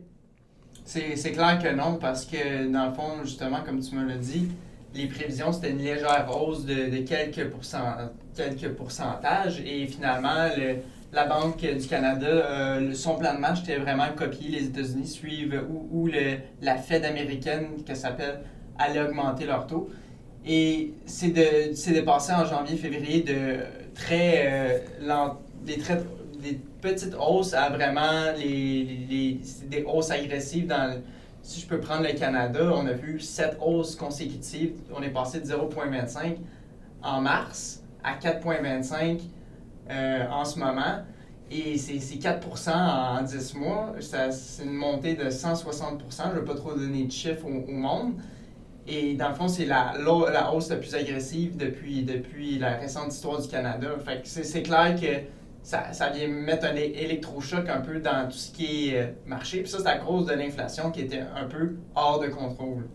C'est 0.85 1.33
clair 1.33 1.59
que 1.63 1.69
non, 1.69 1.97
parce 1.97 2.25
que 2.25 2.67
dans 2.73 2.87
le 2.87 2.95
fond, 2.95 3.23
justement, 3.23 3.63
comme 3.63 3.81
tu 3.81 3.95
me 3.95 4.09
l'as 4.09 4.17
dit, 4.17 4.49
les 4.95 5.07
prévisions, 5.07 5.53
c'était 5.53 5.71
une 5.71 5.83
légère 5.83 6.27
hausse 6.35 6.65
de, 6.65 6.99
quelques, 7.07 7.51
quelques 8.35 8.69
pourcentages. 8.75 9.61
Et 9.67 9.87
finalement, 9.87 10.49
la 11.13 11.27
Banque 11.27 11.61
du 11.61 11.87
Canada, 11.87 12.27
euh, 12.27 12.95
son 12.95 13.17
plan 13.17 13.35
de 13.35 13.39
match 13.39 13.63
était 13.63 13.77
vraiment 13.77 14.09
copier 14.17 14.49
les 14.49 14.67
États-Unis 14.67 15.07
suivent 15.07 15.63
ou, 15.69 16.09
la 16.63 16.77
Fed 16.77 17.05
américaine, 17.05 17.83
qui 17.85 17.97
s'appelle, 17.97 18.41
allait 18.79 19.01
augmenter 19.01 19.47
leur 19.47 19.67
taux. 19.67 19.91
Et 20.47 20.93
c'est 21.05 21.31
de, 21.31 21.95
de 21.95 22.01
passer 22.01 22.33
en 22.33 22.45
janvier-février 22.45 23.23
de 23.23 23.59
très 23.95 24.81
euh, 25.01 25.29
des 25.65 25.79
très 25.79 26.03
des 26.41 26.61
petites 26.81 27.15
hausses 27.19 27.53
à 27.53 27.69
vraiment 27.69 28.33
les, 28.39 29.41
des 29.69 29.85
hausses 29.85 30.13
agressives 30.13 30.69
dans 30.69 31.03
si 31.49 31.63
je 31.63 31.67
peux 31.67 31.81
prendre 31.81 32.03
le 32.03 32.13
Canada, 32.13 32.71
on 32.75 32.87
a 32.87 32.93
vu 32.93 33.21
sept 33.21 33.57
hausses 33.65 33.97
consécutives. 33.97 34.75
On 34.95 35.03
est 35.03 35.09
passé 35.09 35.41
de 35.41 35.47
0,25 35.47 36.37
en 37.03 37.23
mars 37.23 37.83
à 38.05 38.17
4,25 38.17 39.21
euh, 39.89 40.29
en 40.31 40.45
ce 40.45 40.59
moment. 40.59 41.05
Et 41.51 41.79
c'est 41.79 41.95
4% 41.95 42.71
en 42.71 43.23
10 43.23 43.55
mois. 43.55 43.95
C'est 44.01 44.63
une 44.63 44.75
montée 44.75 45.15
de 45.15 45.31
160 45.31 46.03
Je 46.11 46.29
ne 46.29 46.35
veux 46.35 46.45
pas 46.45 46.55
trop 46.55 46.75
donner 46.75 47.05
de 47.05 47.11
chiffres 47.11 47.47
au, 47.47 47.73
monde. 47.73 48.13
Et 48.89 49.15
dans 49.15 49.29
le 49.29 49.35
fond, 49.35 49.49
c'est 49.49 49.67
la, 49.67 49.95
la, 49.99 50.53
hausse 50.53 50.71
la 50.71 50.77
plus 50.77 50.95
agressive 50.95 51.57
depuis, 51.57 52.03
depuis 52.03 52.59
la 52.59 52.77
récente 52.77 53.13
histoire 53.13 53.41
du 53.41 53.49
Canada. 53.49 53.91
Fait 54.05 54.23
c'est 54.25 54.63
clair 54.63 54.99
que 54.99 55.29
ça, 55.63 56.11
vient 56.15 56.29
mettre 56.29 56.65
un 56.65 56.75
électrochoc 56.75 57.69
un 57.69 57.81
peu 57.81 58.01
dans 58.01 58.27
tout 58.29 58.39
ce 58.39 58.51
qui 58.51 58.89
est 58.89 58.99
euh, 58.99 59.07
marché. 59.27 59.61
Puis 59.61 59.71
ça, 59.71 59.79
c'est 59.81 59.89
à 59.89 59.99
cause 59.99 60.27
de 60.27 60.33
l'inflation 60.33 60.91
qui 60.91 61.03
était 61.03 61.21
un 61.37 61.45
peu 61.45 61.77
hors 61.95 62.19
de 62.21 62.29
contrôle. 62.29 62.89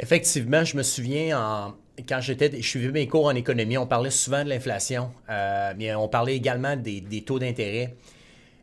Effectivement, 0.00 0.64
je 0.64 0.76
me 0.76 0.82
souviens 0.82 1.38
en, 1.38 1.74
quand 2.08 2.20
j'étais, 2.20 2.50
je 2.60 2.66
suivais 2.66 2.90
mes 2.90 3.06
cours 3.06 3.26
en 3.26 3.34
économie, 3.34 3.78
on 3.78 3.86
parlait 3.86 4.10
souvent 4.10 4.42
de 4.42 4.48
l'inflation, 4.48 5.10
euh, 5.30 5.72
mais 5.76 5.94
on 5.94 6.08
parlait 6.08 6.34
également 6.34 6.76
des, 6.76 7.22
taux 7.24 7.38
d'intérêt. 7.38 7.94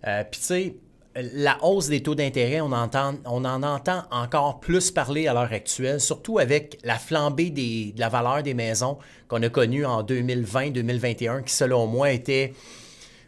Euh, 0.05 0.23
puis 0.29 0.41
tu 0.41 0.45
sais, 0.45 0.75
la 1.15 1.57
hausse 1.63 1.89
des 1.89 2.01
taux 2.01 2.15
d'intérêt, 2.15 2.61
on, 2.61 2.71
en 2.71 3.63
entend 3.63 4.03
encore 4.11 4.59
plus 4.59 4.91
parler 4.91 5.27
à 5.27 5.33
l'heure 5.33 5.51
actuelle, 5.51 5.99
surtout 5.99 6.39
avec 6.39 6.79
la 6.83 6.97
flambée 6.97 7.49
de 7.49 7.99
la 7.99 8.07
valeur 8.07 8.43
des 8.43 8.53
maisons 8.53 8.97
qu'on 9.27 9.43
a 9.43 9.49
connue 9.49 9.85
en 9.85 10.03
2020-2021, 10.03 11.43
qui 11.43 11.53
selon 11.53 11.87
moi 11.87 12.11
était 12.11 12.53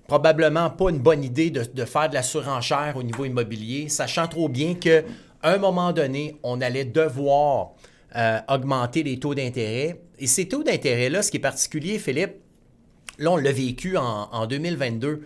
probablement 0.07 0.69
pas 0.69 0.89
une 0.89 0.99
bonne 0.99 1.23
idée 1.23 1.49
de, 1.49 1.85
faire 1.85 2.09
de 2.09 2.13
la 2.13 2.23
surenchère 2.23 2.95
au 2.95 3.03
niveau 3.03 3.25
immobilier, 3.25 3.89
sachant 3.89 4.27
trop 4.27 4.47
bien 4.47 4.75
qu'à 4.75 5.01
un 5.43 5.57
moment 5.57 5.91
donné, 5.91 6.37
on 6.43 6.61
allait 6.61 6.85
devoir 6.85 7.71
euh, 8.15 8.39
augmenter 8.47 9.03
les 9.03 9.19
taux 9.19 9.35
d'intérêt. 9.35 9.99
Et 10.19 10.27
ces 10.27 10.47
taux 10.47 10.63
d'intérêt-là, 10.63 11.21
ce 11.21 11.31
qui 11.31 11.37
est 11.37 11.41
particulier, 11.41 11.99
Philippe, 11.99 12.35
là, 13.17 13.31
on 13.31 13.37
l'a 13.37 13.51
vécu 13.51 13.97
en 13.97 14.45
2022 14.45 15.23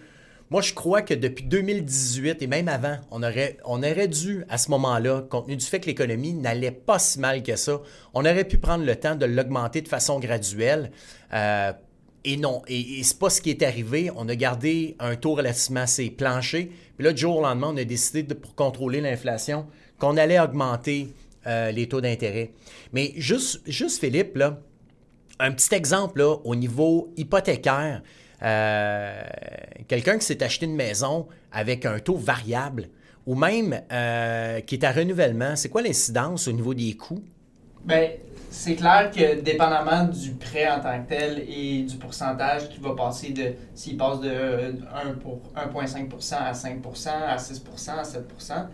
moi, 0.50 0.62
je 0.62 0.74
crois 0.74 1.02
que 1.02 1.14
depuis 1.14 1.44
2018 1.44 2.42
et 2.42 2.48
même 2.48 2.70
avant, 2.70 2.98
on 3.12 3.22
aurait, 3.22 3.58
on 3.66 3.80
aurait 3.80 4.08
dû, 4.08 4.46
à 4.48 4.58
ce 4.58 4.72
moment-là, 4.72 5.24
compte 5.30 5.46
tenu 5.46 5.58
du 5.58 5.66
fait 5.66 5.82
que 5.82 5.88
l'économie 5.88 6.34
n'allait 6.34 6.72
pas 6.72 7.00
si 7.00 7.20
mal 7.20 7.44
que 7.44 7.58
ça, 7.58 7.82
on 8.14 8.22
aurait 8.22 8.46
pu 8.46 8.58
prendre 8.58 8.86
le 8.86 8.96
temps 8.96 9.16
de 9.16 9.26
l'augmenter 9.26 9.82
de 9.82 9.90
façon 9.90 10.20
graduelle. 10.20 10.92
Euh, 11.34 11.74
et 12.24 12.38
non, 12.38 12.62
et, 12.68 13.00
et 13.00 13.04
c'est 13.04 13.20
pas 13.20 13.30
ce 13.30 13.42
qui 13.42 13.50
est 13.50 13.62
arrivé. 13.62 14.10
On 14.16 14.30
a 14.30 14.36
gardé 14.36 14.96
un 15.00 15.16
taux 15.16 15.36
relativement 15.36 15.82
assez 15.82 16.10
planché. 16.10 16.72
Puis 16.98 17.06
là, 17.06 17.12
du 17.12 17.22
jour 17.22 17.38
au 17.38 17.42
lendemain, 17.42 17.72
on 17.74 17.78
a 17.78 17.84
décidé, 17.84 18.24
de, 18.24 18.34
pour 18.34 18.56
contrôler 18.56 19.02
l'inflation, 19.02 19.68
qu'on 20.00 20.16
allait 20.16 20.40
augmenter 20.40 21.14
euh, 21.46 21.72
les 21.72 21.90
taux 21.90 22.02
d'intérêt. 22.02 22.52
Mais 22.94 23.14
juste, 23.18 23.62
juste 23.66 24.00
Philippe, 24.00 24.38
là, 24.38 24.62
un 25.40 25.52
petit 25.52 25.74
exemple 25.76 26.20
là, 26.20 26.38
au 26.44 26.56
niveau 26.56 27.14
hypothécaire. 27.18 28.02
Euh, 28.44 29.24
quelqu'un 29.88 30.18
qui 30.18 30.26
s'est 30.26 30.44
acheté 30.44 30.66
une 30.66 30.76
maison 30.76 31.28
avec 31.52 31.86
un 31.86 32.00
taux 32.00 32.18
variable 32.18 32.90
ou 33.26 33.36
même 33.36 33.82
euh, 33.92 34.62
qui 34.62 34.76
est 34.76 34.84
à 34.84 34.92
renouvellement, 34.92 35.56
c'est 35.56 35.70
quoi 35.70 35.82
l'incidence 35.82 36.48
au 36.48 36.52
niveau 36.52 36.74
des 36.74 36.94
coûts? 36.94 37.24
Bien, 37.84 38.10
c'est 38.50 38.76
clair 38.76 39.12
que 39.12 39.42
dépendamment 39.42 40.06
du 40.06 40.32
prêt 40.32 40.70
en 40.70 40.80
tant 40.80 41.02
que 41.04 41.10
tel 41.10 41.44
et 41.48 41.84
du 41.84 41.96
pourcentage 41.98 42.70
qui 42.70 42.80
va 42.80 42.96
passer 42.96 43.32
de 43.32 43.54
s'il 43.74 43.98
passe 43.98 44.22
de 44.22 44.30
1,5% 44.30 46.36
à 46.36 46.52
5% 46.52 47.10
à 47.10 47.38
6% 47.38 47.90
à 47.92 48.04
7% 48.04 48.68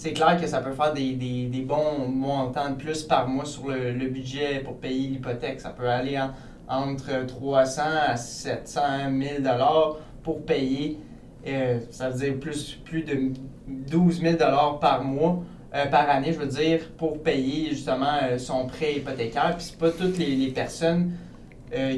c'est 0.00 0.14
clair 0.14 0.40
que 0.40 0.46
ça 0.46 0.62
peut 0.62 0.72
faire 0.72 0.94
des, 0.94 1.64
bons 1.68 2.08
montants 2.08 2.70
de 2.70 2.76
plus 2.76 3.02
par 3.02 3.28
mois 3.28 3.44
sur 3.44 3.68
le, 3.68 3.92
le 3.92 4.08
budget 4.08 4.60
pour 4.60 4.78
payer 4.78 5.08
l'hypothèque. 5.08 5.60
Ça 5.60 5.68
peut 5.68 5.90
aller 5.90 6.18
en, 6.18 6.30
entre 6.70 7.26
300 7.26 7.82
à 8.08 8.16
700 8.16 8.80
000 9.20 9.42
dollars 9.42 9.96
pour 10.22 10.44
payer, 10.44 10.98
euh, 11.46 11.80
ça 11.90 12.10
veut 12.10 12.18
dire 12.18 12.38
plus, 12.38 12.78
plus 12.84 13.02
de 13.02 13.32
12 13.66 14.20
000 14.20 14.36
dollars 14.36 14.78
par 14.78 15.02
mois, 15.02 15.42
euh, 15.74 15.86
par 15.86 16.08
année, 16.08 16.32
je 16.32 16.38
veux 16.38 16.46
dire, 16.46 16.80
pour 16.96 17.22
payer 17.22 17.70
justement 17.70 18.18
euh, 18.22 18.38
son 18.38 18.66
prêt 18.66 18.94
hypothécaire. 18.96 19.56
Puis 19.56 19.66
c'est 19.70 19.78
pas 19.78 19.90
toutes 19.90 20.18
les, 20.18 20.48
personnes 20.48 21.12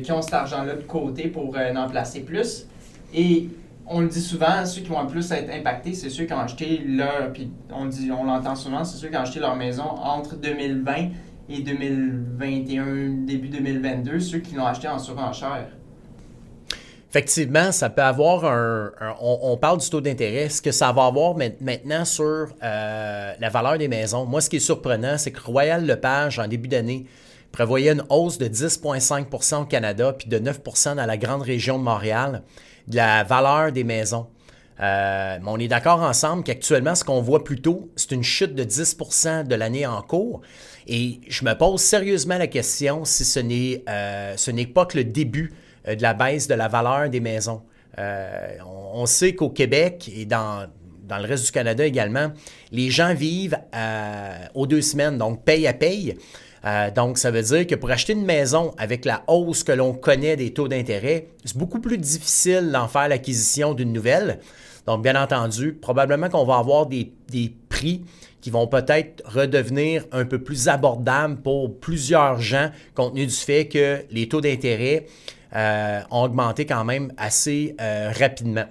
qui 0.04 0.12
ont 0.12 0.20
cet 0.20 0.35
argent-là 0.35 0.74
de 0.74 0.82
côté 0.82 1.28
pour 1.28 1.56
en 1.56 1.88
placer 1.88 2.20
plus. 2.20 2.66
Et 3.14 3.48
on 3.87 4.02
le 4.02 4.08
dit 4.08 4.20
souvent, 4.20 4.66
ceux 4.66 4.82
qui 4.82 4.88
vont 4.88 5.06
plus 5.06 5.32
être 5.32 5.50
impactés, 5.50 5.94
c'est 5.94 6.11
ceux 6.11 6.24
qui 6.24 6.32
ont 6.35 6.40
acheté 6.40 6.82
leur, 6.87 7.32
puis 7.32 7.50
on 7.70 8.24
l'entend 8.24 8.54
souvent, 8.54 8.85
c'est 8.85 8.98
ceux 8.98 9.08
qui 9.08 9.16
ont 9.16 9.20
acheté 9.20 9.40
leur 9.40 9.56
maison 9.56 9.85
entre 9.85 10.37
2020 10.37 11.08
et 11.53 11.61
2021, 11.62 13.25
début 13.27 13.49
2022, 13.49 14.21
ceux 14.21 14.38
qui 14.38 14.55
l'ont 14.55 14.67
acheté 14.67 14.88
en 14.88 14.99
surenchère. 14.99 15.69
Effectivement, 17.11 17.73
ça 17.73 17.91
peut 17.91 18.03
avoir 18.03 18.47
un. 18.47 18.91
on, 19.21 19.57
parle 19.59 19.79
du 19.79 19.91
taux 19.91 20.01
d'intérêt. 20.01 20.49
Ce 20.49 20.62
que 20.62 20.73
ça 20.73 20.93
va 20.93 21.05
avoir 21.05 21.37
maintenant 21.61 22.07
sur 22.07 22.25
euh, 22.62 23.33
la 23.38 23.49
valeur 23.51 23.77
des 23.77 23.88
maisons. 23.88 24.25
Moi, 24.25 24.41
ce 24.41 24.49
qui 24.49 24.57
est 24.57 24.61
surprenant, 24.61 25.19
c'est 25.19 25.31
que 25.31 25.43
Royal 25.43 25.85
Lepage, 25.85 26.38
en 26.38 26.49
début 26.49 26.69
d'année, 26.69 27.05
prévoyait 27.53 27.93
une 27.93 28.05
hausse 28.09 28.38
de 28.38 28.47
10,5 28.47 29.61
au 29.61 29.65
Canada 29.67 30.15
puis 30.15 30.29
de 30.29 30.38
9 30.38 30.61
dans 30.97 31.07
la 31.07 31.17
grande 31.19 31.43
région 31.43 31.79
de 31.79 31.85
Montréal 31.85 32.43
de 32.88 32.97
la 32.97 33.25
valeur 33.25 33.73
des 33.73 33.85
maisons. 33.85 34.27
Euh, 34.83 35.38
on 35.47 35.59
est 35.59 35.68
d'accord 35.68 36.01
ensemble 36.03 36.42
qu'actuellement, 36.42 36.95
ce 36.95 37.05
qu'on 37.05 37.21
voit 37.21 37.45
plutôt, 37.45 37.90
c'est 37.95 38.11
une 38.12 38.25
chute 38.25 38.55
de 38.55 38.64
10% 38.64 39.47
de 39.47 39.55
l'année 39.55 39.87
en 39.87 40.03
cours. 40.03 40.40
Et 40.88 41.21
je 41.29 41.45
me 41.45 41.55
pose 41.55 41.81
sérieusement 41.81 42.37
la 42.37 42.49
question 42.49 43.05
si 43.05 43.25
ce 43.25 43.38
n'est, 43.38 43.85
euh, 43.88 44.35
ce 44.37 44.51
n'est 44.51 44.66
pas 44.66 44.87
que 44.87 44.99
le 44.99 45.05
début 45.05 45.53
euh, 45.87 45.95
de 45.95 46.03
la 46.03 46.14
baisse 46.14 46.49
de 46.49 46.55
la 46.55 46.66
valeur 46.66 47.09
des 47.09 47.21
maisons. 47.21 47.62
on, 47.97 49.07
sait 49.07 49.35
qu'au 49.35 49.51
Québec 49.51 50.11
et 50.16 50.25
dans, 50.25 50.66
dans 51.05 51.18
le 51.18 51.27
reste 51.27 51.47
du 51.47 51.53
Canada 51.53 51.87
également, 51.87 52.33
les 52.73 52.90
gens 52.90 53.14
vivent 53.14 53.59
aux 54.55 54.66
deux 54.66 54.83
semaines, 54.83 55.18
donc 55.18 55.45
paye 55.45 55.66
à 55.66 55.75
paye. 55.75 56.16
donc, 56.95 57.18
ça 57.18 57.31
veut 57.31 57.42
dire 57.42 57.66
que 57.66 57.75
pour 57.75 57.90
acheter 57.90 58.14
une 58.14 58.25
maison 58.25 58.75
avec 58.79 59.05
la 59.05 59.23
hausse 59.27 59.62
que 59.62 59.73
l'on 59.73 59.92
connaît 59.92 60.37
des 60.37 60.53
taux 60.53 60.68
d'intérêt, 60.68 61.29
c'est 61.45 61.57
beaucoup 61.57 61.81
plus 61.81 61.99
difficile 61.99 62.71
d'en 62.73 62.88
faire 62.88 63.09
l'acquisition 63.09 63.75
d'une 63.75 63.92
nouvelle. 63.92 64.38
Donc, 64.87 65.03
bien 65.03 65.21
entendu, 65.21 65.75
probablement 65.75 66.29
qu'on 66.29 66.45
va 66.45 66.57
avoir 66.57 66.87
des, 66.87 67.12
prix 67.68 68.05
qui 68.40 68.51
vont 68.51 68.66
peut-être 68.66 69.23
redevenir 69.25 70.05
un 70.12 70.25
peu 70.25 70.38
plus 70.38 70.68
abordables 70.68 71.37
pour 71.37 71.79
plusieurs 71.79 72.38
gens, 72.38 72.71
compte 72.95 73.14
tenu 73.14 73.27
du 73.27 73.35
fait 73.35 73.66
que 73.66 74.05
les 74.11 74.29
taux 74.29 74.42
d'intérêt 74.42 75.07
euh, 75.55 76.01
ont 76.11 76.25
augmenté 76.25 76.66
quand 76.66 76.85
même 76.85 77.12
assez 77.16 77.75
euh, 77.81 78.12
rapidement. 78.18 78.66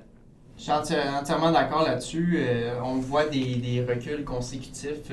Je 0.58 0.64
suis 0.64 0.72
entièrement 0.72 1.52
d'accord 1.52 1.84
là-dessus. 1.84 2.38
Euh, 2.38 2.74
on 2.84 2.96
voit 2.98 3.26
des, 3.26 3.56
des 3.56 3.84
reculs 3.84 4.24
consécutifs, 4.24 5.12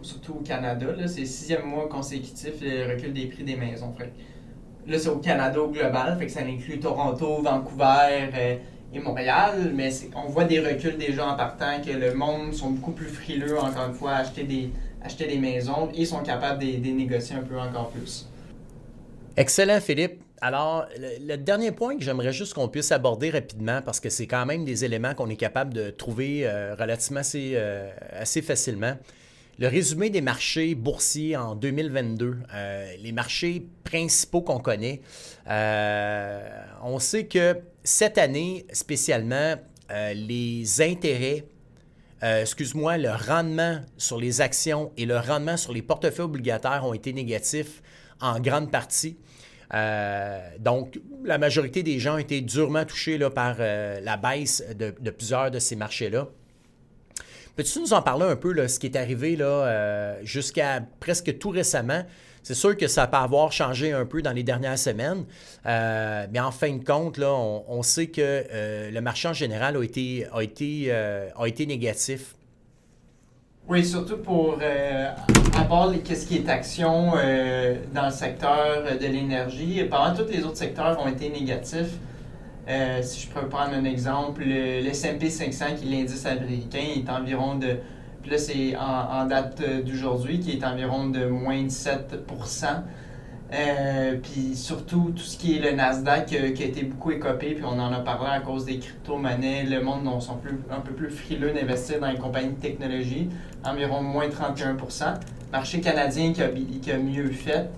surtout 0.00 0.36
au 0.40 0.42
Canada. 0.42 0.86
C'est 1.06 1.20
le 1.20 1.26
sixième 1.26 1.66
mois 1.66 1.86
consécutif, 1.88 2.54
le 2.62 2.94
recul 2.94 3.12
des 3.12 3.26
prix 3.26 3.44
des 3.44 3.56
maisons. 3.56 3.92
là, 4.86 4.98
c'est 4.98 5.08
au 5.08 5.18
Canada 5.18 5.60
au 5.60 5.68
global, 5.68 6.16
fait 6.18 6.26
que 6.26 6.32
ça 6.32 6.40
inclut 6.40 6.80
Toronto, 6.80 7.42
Vancouver 7.42 8.30
et 8.92 8.98
Montréal. 8.98 9.72
Mais 9.74 9.90
on 10.14 10.28
voit 10.28 10.44
des 10.44 10.60
reculs 10.60 10.98
déjà 10.98 11.26
en 11.26 11.36
partant, 11.36 11.80
que 11.84 11.92
le 11.92 12.14
monde 12.14 12.52
sont 12.54 12.70
beaucoup 12.70 12.92
plus 12.92 13.08
frileux, 13.08 13.58
encore 13.58 13.88
une 13.88 13.94
fois, 13.94 14.12
à 14.12 14.18
acheter 14.18 14.44
des, 14.44 14.70
acheter 15.02 15.26
des 15.26 15.38
maisons 15.38 15.90
et 15.94 16.04
sont 16.04 16.22
capables 16.22 16.60
de, 16.60 16.90
négocier 16.90 17.36
un 17.36 17.42
peu 17.42 17.58
encore 17.58 17.90
plus. 17.90 18.28
Excellent, 19.36 19.80
Philippe. 19.80 20.22
Alors, 20.42 20.86
le, 20.98 21.36
dernier 21.36 21.70
point 21.70 21.96
que 21.98 22.02
j'aimerais 22.02 22.32
juste 22.32 22.54
qu'on 22.54 22.68
puisse 22.68 22.92
aborder 22.92 23.30
rapidement, 23.30 23.82
parce 23.82 24.00
que 24.00 24.08
c'est 24.08 24.26
quand 24.26 24.46
même 24.46 24.64
des 24.64 24.84
éléments 24.84 25.14
qu'on 25.14 25.28
est 25.28 25.36
capable 25.36 25.74
de 25.74 25.90
trouver 25.90 26.46
euh, 26.46 26.74
relativement 26.78 27.20
euh, 27.34 27.90
assez, 28.12 28.40
facilement. 28.40 28.96
Le 29.58 29.68
résumé 29.68 30.08
des 30.08 30.22
marchés 30.22 30.74
boursiers 30.74 31.36
en 31.36 31.54
2022, 31.54 32.38
euh, 32.54 32.92
les 33.02 33.12
marchés 33.12 33.66
principaux 33.84 34.40
qu'on 34.40 34.60
connaît. 34.60 35.02
on 35.46 36.98
sait 36.98 37.26
que 37.26 37.56
cette 37.84 38.18
année, 38.18 38.66
spécialement, 38.72 39.56
les 40.14 40.82
intérêts, 40.82 41.44
excuse-moi, 42.22 42.96
le 42.98 43.10
rendement 43.10 43.80
sur 43.96 44.18
les 44.18 44.40
actions 44.40 44.92
et 44.96 45.04
le 45.04 45.18
rendement 45.18 45.56
sur 45.56 45.72
les 45.72 45.82
portefeuilles 45.82 46.26
obligataires 46.26 46.84
ont 46.84 46.94
été 46.94 47.12
négatifs 47.12 47.82
en 48.20 48.38
grande 48.40 48.70
partie. 48.70 49.16
Euh, 49.72 50.40
donc, 50.58 51.00
la 51.24 51.38
majorité 51.38 51.82
des 51.82 51.98
gens 51.98 52.14
ont 52.14 52.18
été 52.18 52.40
durement 52.40 52.84
touchés 52.84 53.18
là, 53.18 53.30
par 53.30 53.56
euh, 53.60 54.00
la 54.00 54.16
baisse 54.16 54.64
de, 54.76 55.10
plusieurs 55.10 55.50
de 55.50 55.58
ces 55.58 55.76
marchés-là. 55.76 56.28
Peux-tu 57.56 57.80
nous 57.80 57.92
en 57.92 58.02
parler 58.02 58.24
un 58.24 58.36
peu, 58.36 58.52
là, 58.52 58.68
ce 58.68 58.78
qui 58.78 58.86
est 58.86 58.96
arrivé 58.96 59.36
euh, 59.40 60.18
jusqu'à 60.24 60.82
presque 60.98 61.38
tout 61.38 61.50
récemment? 61.50 62.04
C'est 62.42 62.54
sûr 62.54 62.76
que 62.76 62.86
ça 62.86 63.06
peut 63.06 63.18
avoir 63.18 63.52
changé 63.52 63.92
un 63.92 64.06
peu 64.06 64.22
dans 64.22 64.32
les 64.32 64.42
dernières 64.42 64.78
semaines, 64.78 65.24
mais 65.64 66.40
en 66.40 66.50
fin 66.50 66.74
de 66.74 66.84
compte, 66.84 67.18
on, 67.18 67.82
sait 67.82 68.06
que 68.06 68.90
le 68.90 69.00
marché 69.00 69.28
en 69.28 69.32
général 69.32 69.76
a 69.76 69.82
été, 69.82 70.26
a 70.32 70.42
été, 70.42 70.90
a 70.92 71.46
été 71.46 71.66
négatif. 71.66 72.34
Oui, 73.70 73.84
surtout 73.84 74.16
pour, 74.16 74.58
euh, 74.60 75.10
à 75.56 75.64
part 75.64 75.92
qu'est-ce 76.04 76.26
qui 76.26 76.38
est 76.38 76.48
action 76.48 77.12
euh, 77.14 77.76
dans 77.94 78.06
le 78.06 78.10
secteur 78.10 78.82
de 79.00 79.06
l'énergie, 79.06 79.84
pendant 79.84 80.12
tous 80.12 80.28
les 80.28 80.42
autres 80.42 80.56
secteurs 80.56 80.98
ont 81.00 81.06
été 81.06 81.28
négatifs. 81.30 81.96
Euh, 82.68 83.00
si 83.00 83.20
je 83.20 83.28
peux 83.28 83.46
prendre 83.48 83.74
un 83.74 83.84
exemple, 83.84 84.42
le, 84.44 84.84
S&P 84.88 85.30
500, 85.30 85.76
qui 85.76 85.86
est 85.86 85.98
l'indice 85.98 86.26
américain, 86.26 86.82
est 86.96 87.08
environ 87.08 87.54
de, 87.54 87.76
puis 88.22 88.30
là 88.30 88.38
c'est 88.38 88.76
en, 88.76 89.26
date 89.26 89.62
d'aujourd'hui, 89.84 90.40
qui 90.40 90.52
est 90.52 90.64
environ 90.64 91.08
de 91.08 91.26
moins 91.26 91.62
de 91.62 91.68
7 91.68 92.14
euh, 93.52 94.16
puis 94.22 94.54
surtout, 94.54 95.12
tout 95.16 95.22
ce 95.22 95.36
qui 95.36 95.56
est 95.56 95.60
le 95.60 95.72
Nasdaq 95.72 96.32
euh, 96.32 96.52
qui 96.52 96.62
a 96.62 96.66
été 96.66 96.84
beaucoup 96.84 97.10
écopé, 97.10 97.54
puis 97.54 97.64
on 97.64 97.80
en 97.80 97.92
a 97.92 97.98
parlé 97.98 98.30
à 98.30 98.40
cause 98.40 98.64
des 98.64 98.78
crypto-monnaies. 98.78 99.64
Le 99.64 99.82
monde 99.82 100.06
on 100.06 100.20
sont 100.20 100.36
plus, 100.36 100.56
un 100.70 100.78
peu 100.78 100.92
plus 100.92 101.10
frileux 101.10 101.50
d'investir 101.50 101.98
dans 101.98 102.08
les 102.08 102.18
compagnies 102.18 102.54
de 102.54 102.60
technologie, 102.60 103.28
environ 103.64 104.02
moins 104.02 104.28
31% 104.28 105.14
Marché 105.50 105.80
canadien 105.80 106.32
qui 106.32 106.42
a, 106.42 106.48
qui 106.48 106.92
a 106.92 106.98
mieux 106.98 107.28
fait, 107.30 107.68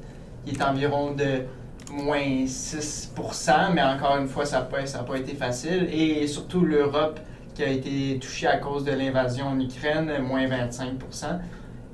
qui 0.44 0.54
est 0.54 0.62
environ 0.62 1.12
de 1.12 1.44
moins 1.90 2.44
6% 2.44 3.72
mais 3.72 3.82
encore 3.82 4.18
une 4.18 4.28
fois, 4.28 4.44
ça 4.44 4.58
n'a 4.58 4.64
pas, 4.64 4.82
pas 4.82 5.16
été 5.16 5.34
facile. 5.34 5.88
Et 5.90 6.26
surtout 6.26 6.66
l'Europe 6.66 7.18
qui 7.54 7.62
a 7.62 7.68
été 7.68 8.18
touchée 8.18 8.46
à 8.46 8.56
cause 8.56 8.84
de 8.84 8.92
l'invasion 8.92 9.46
en 9.48 9.60
Ukraine, 9.60 10.18
moins 10.22 10.46
25% 10.46 11.38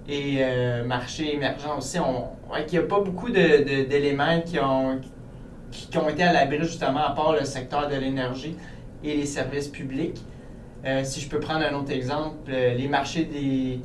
et 0.08 0.38
euh, 0.40 0.84
marché 0.84 1.34
émergent 1.34 1.76
aussi, 1.76 1.98
on, 1.98 2.30
qu'il 2.66 2.78
n'y 2.78 2.84
a 2.84 2.88
pas 2.88 3.00
beaucoup 3.00 3.30
d'éléments 3.30 4.40
qui 4.40 4.58
ont, 4.58 5.00
qui, 5.70 5.98
ont 5.98 6.08
été 6.08 6.22
à 6.22 6.32
l'abri 6.32 6.58
justement, 6.60 7.04
à 7.04 7.14
part 7.14 7.34
le 7.34 7.44
secteur 7.44 7.88
de 7.88 7.96
l'énergie 7.96 8.56
et 9.04 9.16
les 9.16 9.26
services 9.26 9.68
publics. 9.68 10.20
Euh, 10.84 11.04
si 11.04 11.20
je 11.20 11.28
peux 11.28 11.40
prendre 11.40 11.64
un 11.66 11.74
autre 11.74 11.92
exemple, 11.92 12.50
euh, 12.50 12.74
les 12.74 12.88
marchés 12.88 13.24
des, 13.24 13.80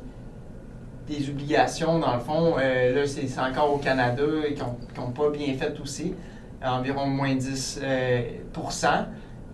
des 1.06 1.28
obligations, 1.28 1.98
dans 1.98 2.14
le 2.14 2.20
fond, 2.20 2.56
là, 2.56 3.06
c'est 3.06 3.38
encore 3.38 3.74
au 3.74 3.78
Canada 3.78 4.22
qui 4.48 4.62
n'ont 4.98 5.10
pas 5.10 5.28
bien 5.28 5.52
fait 5.54 5.78
aussi, 5.78 6.14
environ 6.62 7.06
moins 7.06 7.34
10 7.34 7.80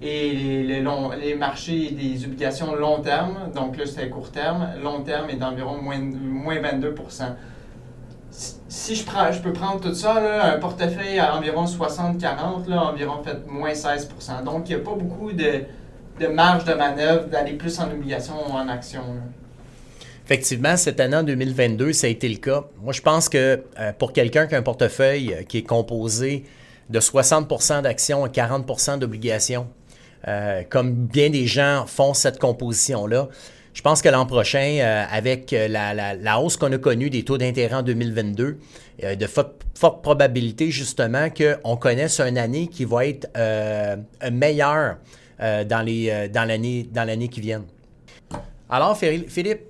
et 0.03 0.33
les, 0.33 1.35
marchés 1.35 1.91
des 1.91 2.25
obligations 2.25 2.75
long 2.75 3.01
terme, 3.01 3.51
donc 3.55 3.77
là 3.77 3.85
c'était 3.87 4.09
court 4.09 4.31
terme, 4.31 4.69
long 4.83 5.03
terme 5.03 5.31
est 5.31 5.37
d'environ 5.37 5.81
moins, 5.81 5.99
moins 5.99 6.57
22% 6.57 7.35
si 8.69 8.95
je, 8.95 9.05
prends, 9.05 9.29
peux 9.43 9.53
prendre 9.53 9.81
tout 9.81 9.95
ça, 9.95 10.53
un 10.55 10.59
portefeuille 10.59 11.19
à 11.19 11.37
environ 11.37 11.65
60-40, 11.65 12.73
environ 12.73 13.23
fait 13.23 13.47
moins 13.47 13.73
16% 13.73 14.45
Donc, 14.45 14.69
il 14.69 14.77
n'y 14.77 14.81
a 14.81 14.85
pas 14.85 14.95
beaucoup 14.95 15.33
de, 15.33 15.65
de, 16.21 16.27
marge 16.29 16.65
de 16.65 16.75
manœuvre 16.75 17.27
d'aller 17.27 17.55
plus 17.55 17.79
en 17.81 17.91
obligation 17.91 18.35
ou 18.49 18.53
en 18.53 18.69
action. 18.69 19.03
Effectivement, 20.25 20.77
cette 20.77 21.01
année 21.01 21.17
en 21.17 21.25
2022, 21.25 21.93
ça 21.93 22.07
a 22.07 22.11
été 22.11 22.29
le 22.29 22.37
cas. 22.37 22.65
Moi, 22.81 22.93
je 22.93 23.03
pense 23.03 23.29
que 23.29 23.65
euh, 23.79 23.93
pour 23.99 24.13
quelqu'un 24.13 24.47
qui 24.47 24.55
a 24.55 24.59
un 24.59 24.63
portefeuille 24.63 25.35
euh, 25.35 25.43
qui 25.43 25.59
est 25.59 25.65
composé 25.65 26.45
de 26.89 27.01
60% 27.01 27.83
d'actions 27.83 28.25
et 28.27 28.31
40% 28.31 29.01
d'obligations, 29.01 29.67
euh, 30.29 30.63
comme 30.69 30.93
bien 30.93 31.31
des 31.31 31.47
gens 31.47 31.85
font 31.87 32.15
cette 32.15 32.39
composition-là. 32.39 33.29
Je 33.73 33.83
pense 33.83 34.03
que 34.03 34.09
l'an 34.09 34.27
prochain, 34.27 34.79
euh, 34.81 35.05
avec 35.11 35.53
euh, 35.53 35.69
la, 35.69 36.41
hausse 36.41 36.57
qu'on 36.57 36.73
a 36.73 36.79
connue 36.79 37.09
des 37.09 37.25
taux 37.25 37.39
d'intérêt 37.39 37.77
en 37.77 37.83
2022, 37.83 38.59
de 39.19 39.27
forte 39.27 40.03
probabilité 40.03 40.71
justement 40.71 41.29
qu'on 41.31 41.77
connaisse 41.77 42.21
une 42.21 42.37
année 42.37 42.67
qui 42.67 42.85
va 42.85 43.07
être 43.07 43.29
meilleure 44.31 44.99
dans, 45.39 45.65
dans 45.65 47.07
l'année 47.07 47.29
qui 47.29 47.41
vient. 47.41 47.65
Alors, 48.69 48.95
Philippe, 48.99 49.61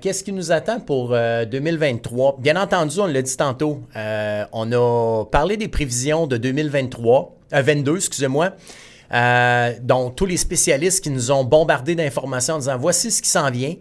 qu'est-ce 0.00 0.24
qui 0.24 0.32
nous 0.32 0.52
attend 0.52 0.80
pour 0.80 1.10
2023? 1.10 2.38
Bien 2.40 2.56
entendu, 2.56 2.98
on 2.98 3.06
l'a 3.06 3.20
dit 3.20 3.36
tantôt, 3.36 3.82
on 3.94 4.72
a 4.72 5.24
parlé 5.26 5.58
des 5.58 5.68
prévisions 5.68 6.26
de 6.26 6.38
2023, 6.38 7.36
22, 7.52 7.96
excusez-moi. 7.96 8.54
Euh, 9.12 9.72
donc, 9.80 10.16
tous 10.16 10.26
les 10.26 10.36
spécialistes 10.36 11.02
qui 11.02 11.10
nous 11.10 11.30
ont 11.30 11.44
bombardé 11.44 11.94
d'informations 11.94 12.54
en 12.54 12.58
disant 12.58 12.76
voici 12.78 13.10
ce 13.10 13.22
qui 13.22 13.28
s'en 13.28 13.50
vient. 13.50 13.74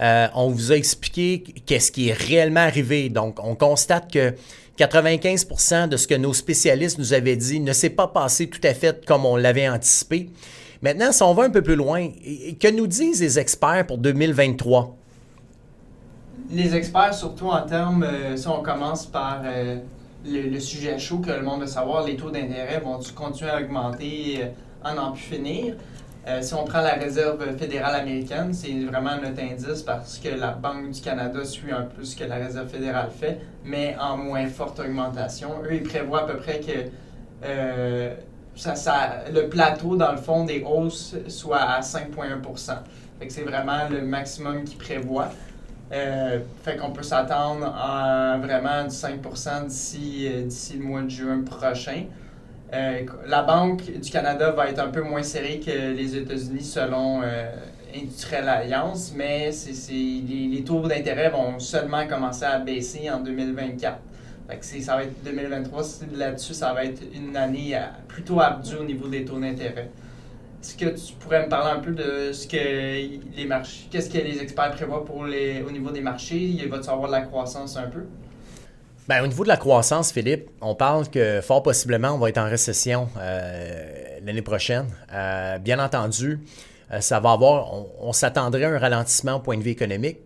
Euh, 0.00 0.28
on 0.34 0.48
vous 0.48 0.70
a 0.70 0.76
expliqué 0.76 1.42
qu'est-ce 1.66 1.90
qui 1.90 2.08
est 2.08 2.12
réellement 2.12 2.60
arrivé. 2.60 3.08
Donc, 3.08 3.38
on 3.42 3.56
constate 3.56 4.12
que 4.12 4.34
95 4.76 5.88
de 5.88 5.96
ce 5.96 6.06
que 6.06 6.14
nos 6.14 6.32
spécialistes 6.32 6.98
nous 6.98 7.12
avaient 7.12 7.34
dit 7.34 7.58
ne 7.58 7.72
s'est 7.72 7.90
pas 7.90 8.06
passé 8.06 8.48
tout 8.48 8.60
à 8.62 8.74
fait 8.74 9.04
comme 9.04 9.26
on 9.26 9.34
l'avait 9.34 9.68
anticipé. 9.68 10.30
Maintenant, 10.82 11.10
si 11.10 11.24
on 11.24 11.34
va 11.34 11.42
un 11.42 11.50
peu 11.50 11.62
plus 11.62 11.74
loin, 11.74 12.08
que 12.60 12.70
nous 12.70 12.86
disent 12.86 13.20
les 13.20 13.40
experts 13.40 13.84
pour 13.88 13.98
2023? 13.98 14.94
Les 16.50 16.76
experts, 16.76 17.14
surtout 17.14 17.48
en 17.48 17.62
termes, 17.62 18.04
euh, 18.04 18.36
si 18.36 18.46
on 18.46 18.62
commence 18.62 19.04
par 19.04 19.42
le, 20.24 20.60
sujet 20.60 20.96
chaud 21.00 21.18
que 21.18 21.32
le 21.32 21.42
monde 21.42 21.62
veut 21.62 21.66
savoir, 21.66 22.06
les 22.06 22.16
taux 22.16 22.30
d'intérêt 22.30 22.80
vont-ils 22.80 23.12
continuer 23.12 23.50
à 23.50 23.60
augmenter 23.60 24.44
en 24.84 24.94
n'en 24.94 25.12
plus 25.12 25.22
finir. 25.22 25.74
Euh, 26.26 26.42
si 26.42 26.52
on 26.54 26.64
prend 26.64 26.82
la 26.82 26.94
réserve 26.94 27.56
fédérale 27.56 27.94
américaine, 27.94 28.52
c'est 28.52 28.72
vraiment 28.84 29.16
notre 29.16 29.40
indice 29.40 29.82
parce 29.82 30.18
que 30.18 30.28
la 30.28 30.50
Banque 30.50 30.90
du 30.90 31.00
Canada 31.00 31.44
suit 31.44 31.72
un 31.72 31.82
peu 31.82 32.04
ce 32.04 32.16
que 32.16 32.24
la 32.24 32.36
réserve 32.36 32.68
fédérale 32.68 33.10
fait, 33.10 33.40
mais 33.64 33.96
en 33.98 34.16
moins 34.18 34.46
forte 34.46 34.78
augmentation. 34.80 35.50
Eux, 35.64 35.74
ils 35.74 35.82
prévoient 35.82 36.22
à 36.22 36.26
peu 36.26 36.36
près 36.36 36.60
que 36.60 36.90
euh, 37.44 38.14
ça, 38.54 38.74
ça, 38.74 39.24
le 39.32 39.48
plateau, 39.48 39.96
dans 39.96 40.12
le 40.12 40.18
fond, 40.18 40.44
des 40.44 40.62
hausses 40.66 41.16
soit 41.28 41.60
à 41.60 41.80
5,1% 41.80 42.74
c'est 43.28 43.42
vraiment 43.42 43.88
le 43.90 44.02
maximum 44.02 44.64
qu'ils 44.64 44.78
prévoient. 44.78 45.30
Euh, 45.90 46.40
fait 46.62 46.76
qu'on 46.76 46.90
peut 46.90 47.02
s'attendre 47.02 47.66
à 47.74 48.36
vraiment 48.38 48.84
du 48.84 48.94
5 48.94 49.20
d'ici, 49.66 50.28
d'ici 50.44 50.76
le 50.76 50.84
mois 50.84 51.02
de 51.02 51.08
juin 51.08 51.42
prochain. 51.42 52.04
Euh, 52.74 53.00
la 53.26 53.42
Banque 53.42 53.82
du 53.84 54.10
Canada 54.10 54.50
va 54.50 54.68
être 54.68 54.78
un 54.78 54.88
peu 54.88 55.02
moins 55.02 55.22
serrée 55.22 55.60
que 55.64 55.70
les 55.70 56.16
États-Unis 56.16 56.64
selon 56.64 57.22
euh, 57.22 57.50
Industrial 57.94 58.46
Alliance, 58.46 59.14
mais 59.16 59.50
les, 59.90 60.62
taux 60.66 60.86
d'intérêt 60.86 61.30
vont 61.30 61.58
seulement 61.58 62.06
commencer 62.06 62.44
à 62.44 62.58
baisser 62.58 63.10
en 63.10 63.20
2024. 63.20 63.98
ça 64.80 64.96
va 64.96 65.04
être 65.04 65.24
2023, 65.24 65.82
là-dessus, 66.14 66.52
ça 66.52 66.74
va 66.74 66.84
être 66.84 67.02
une 67.14 67.34
année 67.36 67.80
plutôt 68.06 68.38
ardue 68.38 68.76
au 68.76 68.84
niveau 68.84 69.08
des 69.08 69.24
taux 69.24 69.40
d'intérêt. 69.40 69.90
Est-ce 70.60 70.76
que 70.76 70.86
tu 70.86 71.14
pourrais 71.14 71.44
me 71.44 71.48
parler 71.48 71.78
un 71.78 71.80
peu 71.80 71.92
de 71.92 72.32
ce 72.32 72.46
que 72.46 72.56
les 73.36 73.46
marchés, 73.46 73.86
qu'est-ce 73.90 74.10
que 74.10 74.18
les 74.18 74.42
experts 74.42 74.72
prévoient 74.72 75.04
pour 75.04 75.24
les, 75.24 75.62
au 75.62 75.70
niveau 75.70 75.90
des 75.90 76.02
marchés? 76.02 76.36
Il 76.36 76.68
va-tu 76.68 76.90
avoir 76.90 77.06
de 77.06 77.12
la 77.12 77.22
croissance 77.22 77.76
un 77.78 77.88
peu? 77.88 78.04
Bien, 79.08 79.24
au 79.24 79.26
niveau 79.26 79.42
de 79.42 79.48
la 79.48 79.56
croissance, 79.56 80.12
Philippe, 80.12 80.50
on 80.60 80.74
parle 80.74 81.08
que 81.08 81.40
fort 81.40 81.62
possiblement 81.62 82.10
on 82.10 82.18
va 82.18 82.28
être 82.28 82.36
en 82.36 82.44
récession 82.44 83.08
euh, 83.16 84.18
l'année 84.22 84.42
prochaine. 84.42 84.84
Euh, 85.14 85.56
bien 85.56 85.78
entendu, 85.78 86.40
ça 87.00 87.18
va 87.18 87.32
avoir, 87.32 87.72
on, 88.02 88.12
s'attendrait 88.12 88.64
à 88.64 88.68
un 88.68 88.78
ralentissement 88.78 89.36
au 89.36 89.38
point 89.40 89.56
de 89.56 89.62
vue 89.62 89.70
économique. 89.70 90.18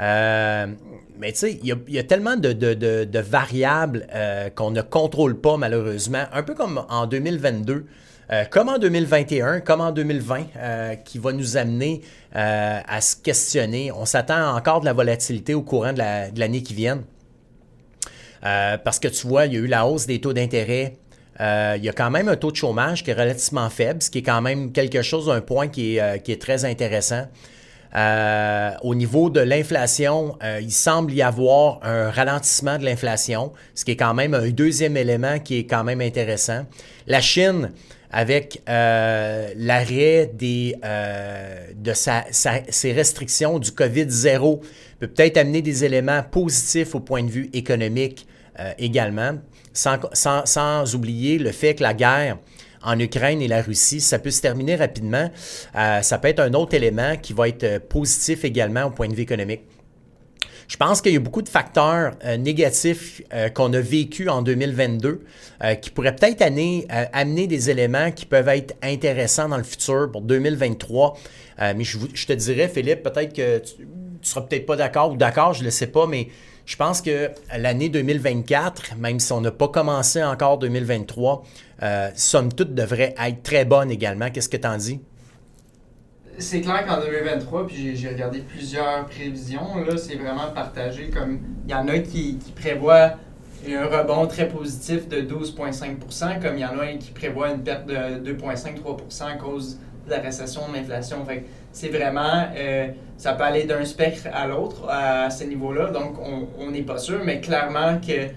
mais 0.00 0.66
tu 1.28 1.34
sais, 1.34 1.60
il 1.62 1.78
y, 1.88 1.98
a 1.98 2.02
tellement 2.02 2.34
de, 2.34 3.18
variables 3.20 4.04
qu'on 4.56 4.72
ne 4.72 4.82
contrôle 4.82 5.40
pas 5.40 5.56
malheureusement, 5.56 6.24
un 6.32 6.42
peu 6.42 6.54
comme 6.54 6.84
en 6.88 7.06
2022. 7.06 7.86
comme 8.50 8.68
en 8.68 8.78
2021, 8.78 9.60
comme 9.60 9.80
en 9.80 9.92
2020, 9.92 11.04
qui 11.04 11.18
va 11.18 11.32
nous 11.32 11.56
amener 11.56 12.02
à 12.32 13.00
se 13.00 13.14
questionner. 13.14 13.92
On 13.92 14.06
s'attend 14.06 14.56
encore 14.56 14.80
de 14.80 14.86
la 14.86 14.92
volatilité 14.92 15.54
au 15.54 15.62
courant 15.62 15.92
de 15.92 16.00
l'année 16.40 16.64
qui 16.64 16.74
vient. 16.74 17.00
Parce 18.42 18.98
que 18.98 19.08
tu 19.08 19.26
vois, 19.26 19.46
il 19.46 19.52
y 19.52 19.56
a 19.56 19.60
eu 19.60 19.66
la 19.66 19.86
hausse 19.86 20.06
des 20.06 20.20
taux 20.20 20.32
d'intérêt 20.32 20.94
euh, 21.40 21.74
il 21.78 21.84
y 21.84 21.88
a 21.88 21.92
quand 21.92 22.10
même 22.10 22.28
un 22.28 22.36
taux 22.36 22.50
de 22.50 22.56
chômage 22.56 23.04
qui 23.04 23.10
est 23.10 23.14
relativement 23.14 23.70
faible, 23.70 24.02
ce 24.02 24.10
qui 24.10 24.18
est 24.18 24.22
quand 24.22 24.42
même 24.42 24.72
quelque 24.72 25.02
chose, 25.02 25.30
un 25.30 25.40
point 25.40 25.68
qui 25.68 25.96
est, 25.96 26.00
euh, 26.00 26.36
très 26.38 26.64
intéressant. 26.64 27.26
Euh, 27.94 28.70
au 28.82 28.94
niveau 28.94 29.30
de 29.30 29.40
l'inflation, 29.40 30.36
il 30.60 30.72
semble 30.72 31.12
y 31.12 31.22
avoir 31.22 31.80
un 31.82 32.10
ralentissement 32.10 32.76
de 32.76 32.84
l'inflation, 32.84 33.52
ce 33.74 33.84
qui 33.86 33.92
est 33.92 33.96
quand 33.96 34.12
même 34.12 34.34
un 34.34 34.50
deuxième 34.50 34.96
élément 34.98 35.38
qui 35.38 35.60
est 35.60 35.64
quand 35.64 35.84
même 35.84 36.02
intéressant. 36.02 36.66
La 37.06 37.22
Chine, 37.22 37.70
avec 38.10 38.60
l'arrêt 38.66 40.30
de 40.34 41.92
ses 41.94 42.92
restrictions 42.92 43.58
du 43.58 43.70
COVID-0, 43.70 44.60
peut 44.98 45.08
peut-être 45.08 45.36
amener 45.36 45.62
des 45.62 45.84
éléments 45.84 46.22
positifs 46.22 46.94
au 46.94 47.00
point 47.00 47.22
de 47.22 47.30
vue 47.30 47.50
économique 47.52 48.26
également 48.78 49.38
sans, 49.72 50.94
oublier 50.94 51.38
le 51.38 51.52
fait 51.52 51.74
que 51.74 51.82
la 51.82 51.94
guerre 51.94 52.38
en 52.82 52.98
Ukraine 52.98 53.42
et 53.42 53.48
la 53.48 53.62
Russie, 53.62 54.00
ça 54.00 54.18
peut 54.18 54.30
se 54.30 54.40
terminer 54.40 54.76
rapidement. 54.76 55.30
Euh, 55.76 56.02
ça 56.02 56.18
peut 56.18 56.28
être 56.28 56.40
un 56.40 56.54
autre 56.54 56.74
élément 56.74 57.16
qui 57.16 57.32
va 57.32 57.48
être 57.48 57.64
euh, 57.64 57.78
positif 57.80 58.44
également 58.44 58.84
au 58.84 58.90
point 58.90 59.08
de 59.08 59.14
vue 59.14 59.22
économique. 59.22 59.62
Je 60.68 60.76
pense 60.76 61.00
qu'il 61.00 61.12
y 61.12 61.16
a 61.16 61.20
beaucoup 61.20 61.42
de 61.42 61.48
facteurs 61.48 62.12
euh, 62.24 62.36
négatifs 62.36 63.22
qu'on 63.54 63.72
a 63.72 63.80
vécu 63.80 64.28
en 64.28 64.42
2022 64.42 65.24
qui 65.80 65.90
pourraient 65.90 66.14
peut-être 66.14 66.42
amener, 66.42 67.46
des 67.46 67.70
éléments 67.70 68.12
qui 68.12 68.26
peuvent 68.26 68.48
être 68.48 68.76
intéressants 68.82 69.48
dans 69.48 69.56
le 69.56 69.62
futur 69.64 70.10
pour 70.12 70.20
2023. 70.20 71.16
mais 71.58 71.84
je, 71.84 72.26
te 72.26 72.32
dirais, 72.34 72.68
Philippe, 72.68 73.02
peut-être 73.02 73.32
que 73.32 73.58
tu, 73.58 73.88
ne 74.28 74.32
seras 74.34 74.42
peut-être 74.42 74.66
pas 74.66 74.76
d'accord 74.76 75.12
ou 75.12 75.16
d'accord, 75.16 75.52
je 75.52 75.60
ne 75.60 75.66
le 75.66 75.70
sais 75.70 75.86
pas, 75.86 76.06
mais 76.06 76.28
je 76.68 76.76
pense 76.76 77.00
que 77.00 77.30
l'année 77.56 77.88
2024, 77.88 78.96
même 78.98 79.20
si 79.20 79.32
on 79.32 79.40
n'a 79.40 79.50
pas 79.50 79.68
commencé 79.68 80.22
encore 80.22 80.58
2023, 80.58 81.42
euh, 81.82 82.10
somme 82.14 82.52
toute 82.52 82.74
devrait 82.74 83.14
être 83.18 83.42
très 83.42 83.64
bonne 83.64 83.90
également. 83.90 84.30
Qu'est-ce 84.30 84.50
que 84.50 84.58
tu 84.58 84.68
en 84.68 84.76
dis? 84.76 85.00
C'est 86.36 86.60
clair 86.60 86.86
qu'en 86.86 87.00
2023, 87.00 87.66
puis 87.66 87.96
j'ai 87.96 88.08
regardé 88.08 88.40
plusieurs 88.40 89.06
prévisions, 89.06 89.76
là, 89.76 89.96
c'est 89.96 90.16
vraiment 90.16 90.50
partagé 90.54 91.08
comme 91.08 91.40
il 91.64 91.70
y 91.70 91.74
en 91.74 91.88
a 91.88 91.98
qui, 92.00 92.38
prévoient 92.54 93.14
un 93.66 93.86
rebond 93.86 94.26
très 94.26 94.46
positif 94.46 95.08
de 95.08 95.22
12,5% 95.22 96.40
comme 96.40 96.56
il 96.56 96.60
y 96.60 96.64
en 96.66 96.78
a 96.78 96.86
qui 96.92 97.10
prévoient 97.10 97.50
une 97.50 97.62
perte 97.62 97.86
de 97.86 98.32
2,5-3% 98.32 99.24
à 99.24 99.34
cause 99.34 99.78
de 100.08 100.14
la 100.14 100.20
récession, 100.20 100.62
de 100.68 100.76
l'inflation. 100.76 101.24
c'est 101.72 101.88
vraiment, 101.88 102.46
euh, 102.56 102.88
ça 103.16 103.34
peut 103.34 103.44
aller 103.44 103.64
d'un 103.64 103.84
spectre 103.84 104.28
à 104.32 104.46
l'autre 104.46 104.88
à 104.88 105.30
ce 105.30 105.44
niveau-là, 105.44 105.90
donc 105.90 106.16
on 106.58 106.70
n'est 106.70 106.82
pas 106.82 106.98
sûr, 106.98 107.20
mais 107.24 107.40
clairement 107.40 107.98
que 108.00 108.30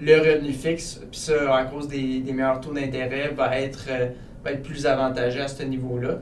le 0.00 0.18
revenu 0.18 0.52
fixe, 0.52 1.00
puis 1.10 1.20
ça 1.20 1.56
à 1.56 1.64
cause 1.64 1.88
des, 1.88 2.22
meilleurs 2.32 2.60
taux 2.60 2.72
d'intérêt, 2.72 3.30
va 3.34 3.58
être, 3.58 3.86
euh, 3.88 4.08
va 4.44 4.52
être 4.52 4.62
plus 4.62 4.86
avantageux 4.86 5.42
à 5.42 5.48
ce 5.48 5.62
niveau-là. 5.62 6.18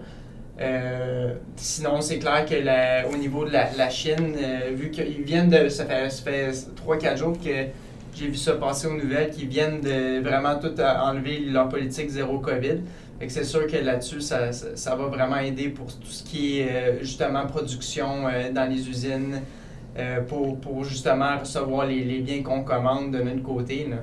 Euh, 0.61 1.35
sinon, 1.57 2.01
c'est 2.03 2.19
clair 2.19 2.45
que 2.45 3.13
au 3.13 3.17
niveau 3.17 3.45
de 3.45 3.51
la, 3.51 3.91
Chine, 3.91 4.37
vu 4.75 4.91
qu'ils 4.91 5.23
viennent 5.23 5.49
de. 5.49 5.69
Ça 5.69 5.87
fait, 5.87 6.11
fait 6.11 6.51
3-4 6.87 7.17
jours 7.17 7.37
que 7.43 7.49
j'ai 8.15 8.27
vu 8.27 8.37
ça 8.37 8.53
passer 8.53 8.87
aux 8.87 8.95
nouvelles, 8.95 9.31
qu'ils 9.31 9.49
viennent 9.49 9.81
de 9.81 10.21
vraiment 10.21 10.57
tout 10.57 10.79
enlever 10.81 11.41
leur 11.41 11.69
politique 11.69 12.11
zéro 12.11 12.39
COVID 12.39 12.81
c'est 13.31 13.45
sûr 13.45 13.67
que 13.67 13.77
là-dessus, 13.77 14.21
ça, 14.21 14.51
va 14.97 15.07
vraiment 15.07 15.39
aider 15.39 15.69
pour 15.69 15.87
tout 15.87 16.09
ce 16.09 16.25
qui 16.25 16.61
est 16.61 16.71
euh, 16.71 16.99
justement 17.01 17.47
production 17.47 18.27
euh, 18.27 18.51
dans 18.51 18.69
les 18.69 18.89
usines, 18.89 19.43
euh, 19.99 20.21
pour, 20.23 20.85
justement 20.85 21.39
recevoir 21.39 21.87
les, 21.87 22.21
biens 22.21 22.43
qu'on 22.43 22.65
commande 22.65 23.13
de 23.13 23.23
notre 23.23 23.43
côté. 23.43 23.87
Là. 23.89 23.99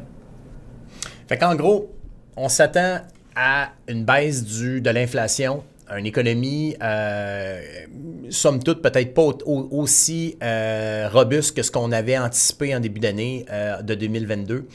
Fait 1.27 1.37
qu'en 1.37 1.55
gros, 1.55 1.91
on 2.37 2.47
s'attend 2.47 2.99
à 3.35 3.71
une 3.87 4.05
baisse 4.05 4.43
du, 4.43 4.81
de 4.81 4.89
l'inflation, 4.89 5.63
une 5.95 6.05
économie, 6.05 6.75
somme 8.29 8.61
toute, 8.61 8.81
peut-être 8.81 9.13
pas 9.13 9.23
aussi 9.71 10.37
robuste 11.11 11.55
que 11.55 11.63
ce 11.63 11.71
qu'on 11.71 11.91
avait 11.91 12.17
anticipé 12.17 12.75
en 12.75 12.79
début 12.79 12.99
d'année 12.99 13.45
de 13.81 13.95
2022. 13.95 14.67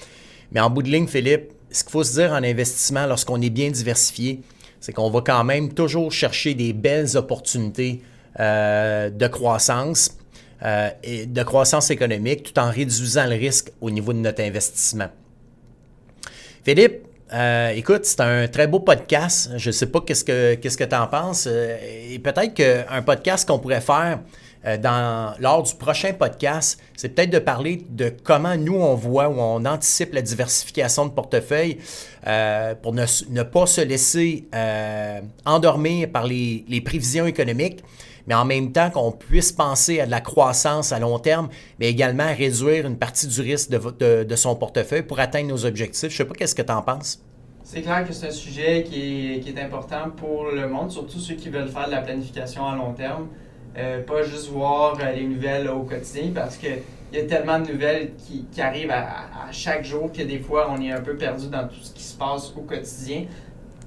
Mais 0.50 0.61
en 0.61 0.70
bout 0.70 0.83
de 0.83 0.88
ligne, 0.88 1.07
Philippe, 1.07 1.53
ce 1.74 1.82
qu'il 1.82 1.90
faut 1.90 2.04
se 2.04 2.12
dire 2.12 2.32
en 2.32 2.42
investissement 2.44 3.06
lorsqu'on 3.06 3.40
est 3.40 3.50
bien 3.50 3.70
diversifié, 3.70 4.40
c'est 4.80 4.92
qu'on 4.92 5.10
va 5.10 5.22
quand 5.22 5.42
même 5.42 5.74
toujours 5.74 6.12
chercher 6.12 6.54
des 6.54 6.72
belles 6.72 7.16
opportunités 7.16 8.00
euh, 8.38 9.10
de 9.10 9.26
croissance 9.26 10.16
euh, 10.62 10.88
et 11.02 11.26
de 11.26 11.42
croissance 11.42 11.90
économique 11.90 12.44
tout 12.44 12.58
en 12.60 12.70
réduisant 12.70 13.26
le 13.26 13.34
risque 13.34 13.72
au 13.80 13.90
niveau 13.90 14.12
de 14.12 14.18
notre 14.18 14.42
investissement. 14.42 15.08
Philippe, 16.64 17.06
euh, 17.32 17.70
écoute, 17.70 18.04
c'est 18.04 18.20
un 18.20 18.46
très 18.46 18.68
beau 18.68 18.78
podcast. 18.78 19.50
Je 19.56 19.70
ne 19.70 19.72
sais 19.72 19.87
pas 19.87 20.00
qu'est-ce 20.00 20.24
que 20.24 20.54
qu'est-ce 20.54 20.78
que 20.78 20.84
tu 20.84 20.94
en 20.94 21.08
penses. 21.08 21.46
et 21.46 22.18
peut-être 22.20 22.54
qu'un 22.54 23.02
podcast 23.02 23.48
qu'on 23.48 23.58
pourrait 23.58 23.80
faire 23.80 24.20
euh, 24.66 24.79
dans, 24.79 25.35
lors 25.40 25.62
du 25.62 25.74
prochain 25.74 26.12
podcast, 26.14 26.81
c'est 26.96 27.11
peut-être 27.11 27.31
de 27.31 27.38
parler 27.38 27.85
de 27.90 28.12
comment 28.22 28.57
nous, 28.57 28.77
on 28.77 28.94
voit 28.94 29.29
ou 29.29 29.38
on 29.38 29.64
anticipe 29.66 30.14
la 30.14 30.22
diversification 30.22 31.07
de 31.07 31.11
portefeuille 31.11 31.79
euh, 32.27 32.74
pour 32.74 32.94
ne, 32.94 33.42
pas 33.42 33.66
se 33.66 33.83
laisser 33.83 34.48
euh, 34.55 35.20
endormir 35.44 36.11
par 36.11 36.27
les, 36.27 36.83
prévisions 36.85 37.27
économiques, 37.27 37.85
mais 38.27 38.35
en 38.35 38.46
même 38.46 38.72
temps 38.72 38.90
qu'on 38.90 39.12
puisse 39.12 39.53
penser 39.53 40.00
à 40.00 40.07
de 40.07 40.11
la 40.11 40.20
croissance 40.20 40.92
à 40.92 40.98
long 40.98 41.18
terme, 41.18 41.48
mais 41.79 41.90
également 41.90 42.24
à 42.24 42.33
réduire 42.33 42.87
une 42.87 42.96
partie 42.96 43.27
du 43.27 43.40
risque 43.42 43.70
de, 43.70 44.37
son 44.37 44.57
portefeuille 44.57 45.03
pour 45.03 45.20
atteindre 45.20 45.48
nos 45.48 45.66
objectifs. 45.66 46.09
Je 46.11 46.14
ne 46.14 46.16
sais 46.16 46.24
pas 46.24 46.35
qu'est-ce 46.35 46.55
que 46.55 46.62
tu 46.62 46.72
en 46.72 46.83
penses. 46.83 47.22
C'est 47.62 47.83
clair 47.83 48.07
que 48.07 48.12
c'est 48.12 48.29
un 48.29 48.31
sujet 48.31 48.85
qui 48.85 49.35
est, 49.35 49.40
qui 49.40 49.50
est, 49.50 49.61
important 49.61 50.11
pour 50.16 50.46
le 50.46 50.68
monde, 50.68 50.90
surtout 50.90 51.18
ceux 51.18 51.35
qui 51.35 51.48
veulent 51.48 51.68
faire 51.68 51.87
de 51.87 51.92
la 51.92 52.03
planification 52.03 52.66
à 52.66 52.77
long 52.77 52.92
terme. 52.92 53.29
Euh, 53.76 54.02
pas 54.04 54.22
juste 54.22 54.50
voir 54.50 54.96
euh, 55.00 55.12
les 55.12 55.24
nouvelles 55.24 55.68
au 55.68 55.82
quotidien 55.82 56.30
parce 56.32 56.56
qu'il 56.56 56.78
y 57.12 57.18
a 57.18 57.24
tellement 57.24 57.58
de 57.58 57.72
nouvelles 57.72 58.12
qui, 58.16 58.44
qui 58.52 58.60
arrivent 58.60 58.92
à, 58.92 59.26
chaque 59.50 59.84
jour 59.84 60.12
que 60.12 60.22
des 60.22 60.38
fois 60.38 60.68
on 60.70 60.80
est 60.80 60.92
un 60.92 61.00
peu 61.00 61.16
perdu 61.16 61.48
dans 61.48 61.66
tout 61.66 61.80
ce 61.82 61.92
qui 61.92 62.02
se 62.02 62.16
passe 62.16 62.52
au 62.56 62.60
quotidien. 62.60 63.24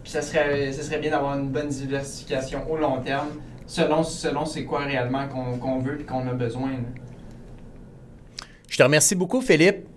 Puis 0.04 0.12
ça 0.12 0.22
serait, 0.22 0.74
ça 0.74 0.84
serait 0.84 1.00
bien 1.00 1.12
d'avoir 1.12 1.38
une 1.38 1.50
bonne 1.50 1.70
diversification 1.70 2.70
au 2.70 2.76
long 2.76 3.00
terme 3.00 3.30
selon, 3.66 4.04
selon 4.04 4.46
c'est 4.46 4.66
quoi 4.66 4.80
réellement 4.80 5.26
qu'on 5.28 5.80
veut 5.80 6.02
et 6.02 6.04
qu'on 6.04 6.28
a 6.28 6.34
besoin. 6.34 6.72
Je 8.70 8.78
te 8.78 8.84
remercie 8.84 9.16
beaucoup, 9.16 9.40
Philippe. 9.40 9.88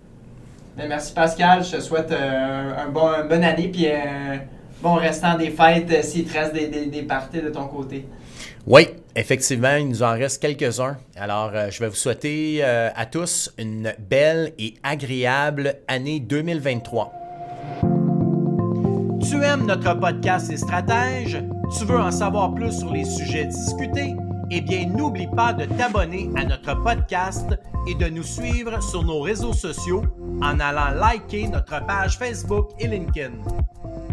Ben, 0.77 0.89
merci, 0.89 1.13
Pascal. 1.13 1.65
Je 1.65 1.77
te 1.77 1.81
souhaite 1.81 2.13
euh, 2.13 2.73
un 2.77 2.89
bon, 2.89 3.09
une 3.09 3.29
bonne 3.29 3.45
année 3.45 3.69
puis 3.69 3.89
un 3.89 4.41
bon 4.83 4.95
restant 4.95 5.37
des 5.37 5.51
fêtes 5.51 6.05
s'il 6.05 6.27
te 6.27 6.39
reste 6.39 6.55
des, 6.55 6.69
des, 6.69 6.87
des 6.87 7.03
parties 7.03 7.43
de 7.43 7.51
ton 7.51 7.67
côté. 7.67 8.07
Oui, 8.67 8.87
effectivement, 9.17 9.77
il 9.77 9.89
nous 9.89 10.03
en 10.03 10.13
reste 10.13 10.41
quelques-uns. 10.41 10.97
Alors, 11.17 11.51
euh, 11.55 11.71
je 11.71 11.81
vais 11.81 11.89
vous 11.89 11.95
souhaiter 11.95 12.61
euh, 12.63 12.91
à 12.95 13.07
tous 13.07 13.53
une 13.59 13.95
belle 13.99 14.53
et 14.59 14.75
agréable 14.83 15.77
année 15.89 16.21
2023. 16.21 17.13
Tu 19.29 19.43
aimes 19.43 19.67
notre 19.67 19.95
podcast 19.95 20.51
et 20.51 20.57
stratèges? 20.57 21.43
Tu 21.79 21.85
veux 21.85 21.99
en 21.99 22.11
savoir 22.11 22.55
plus 22.55 22.73
sur 22.79 22.93
les 22.93 23.05
sujets 23.05 23.47
discutés? 23.47 24.15
Eh 24.51 24.61
bien, 24.61 24.87
n'oublie 24.87 25.29
pas 25.29 25.53
de 25.53 25.65
t'abonner 25.67 26.29
à 26.37 26.45
notre 26.45 26.83
podcast 26.83 27.47
et 27.87 27.95
de 27.95 28.07
nous 28.07 28.25
suivre 28.25 28.83
sur 28.83 29.05
nos 29.05 29.21
réseaux 29.21 29.53
sociaux 29.53 30.03
en 30.43 30.59
allant 30.59 30.91
liker 30.99 31.49
notre 31.49 31.85
page 31.87 32.19
Facebook 32.19 32.71
et 32.79 32.89
LinkedIn. 32.89 33.35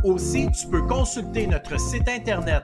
Aussi, 0.03 0.47
tu 0.51 0.67
peux 0.67 0.83
consulter 0.83 1.47
notre 1.47 1.79
site 1.79 2.07
Internet 2.07 2.63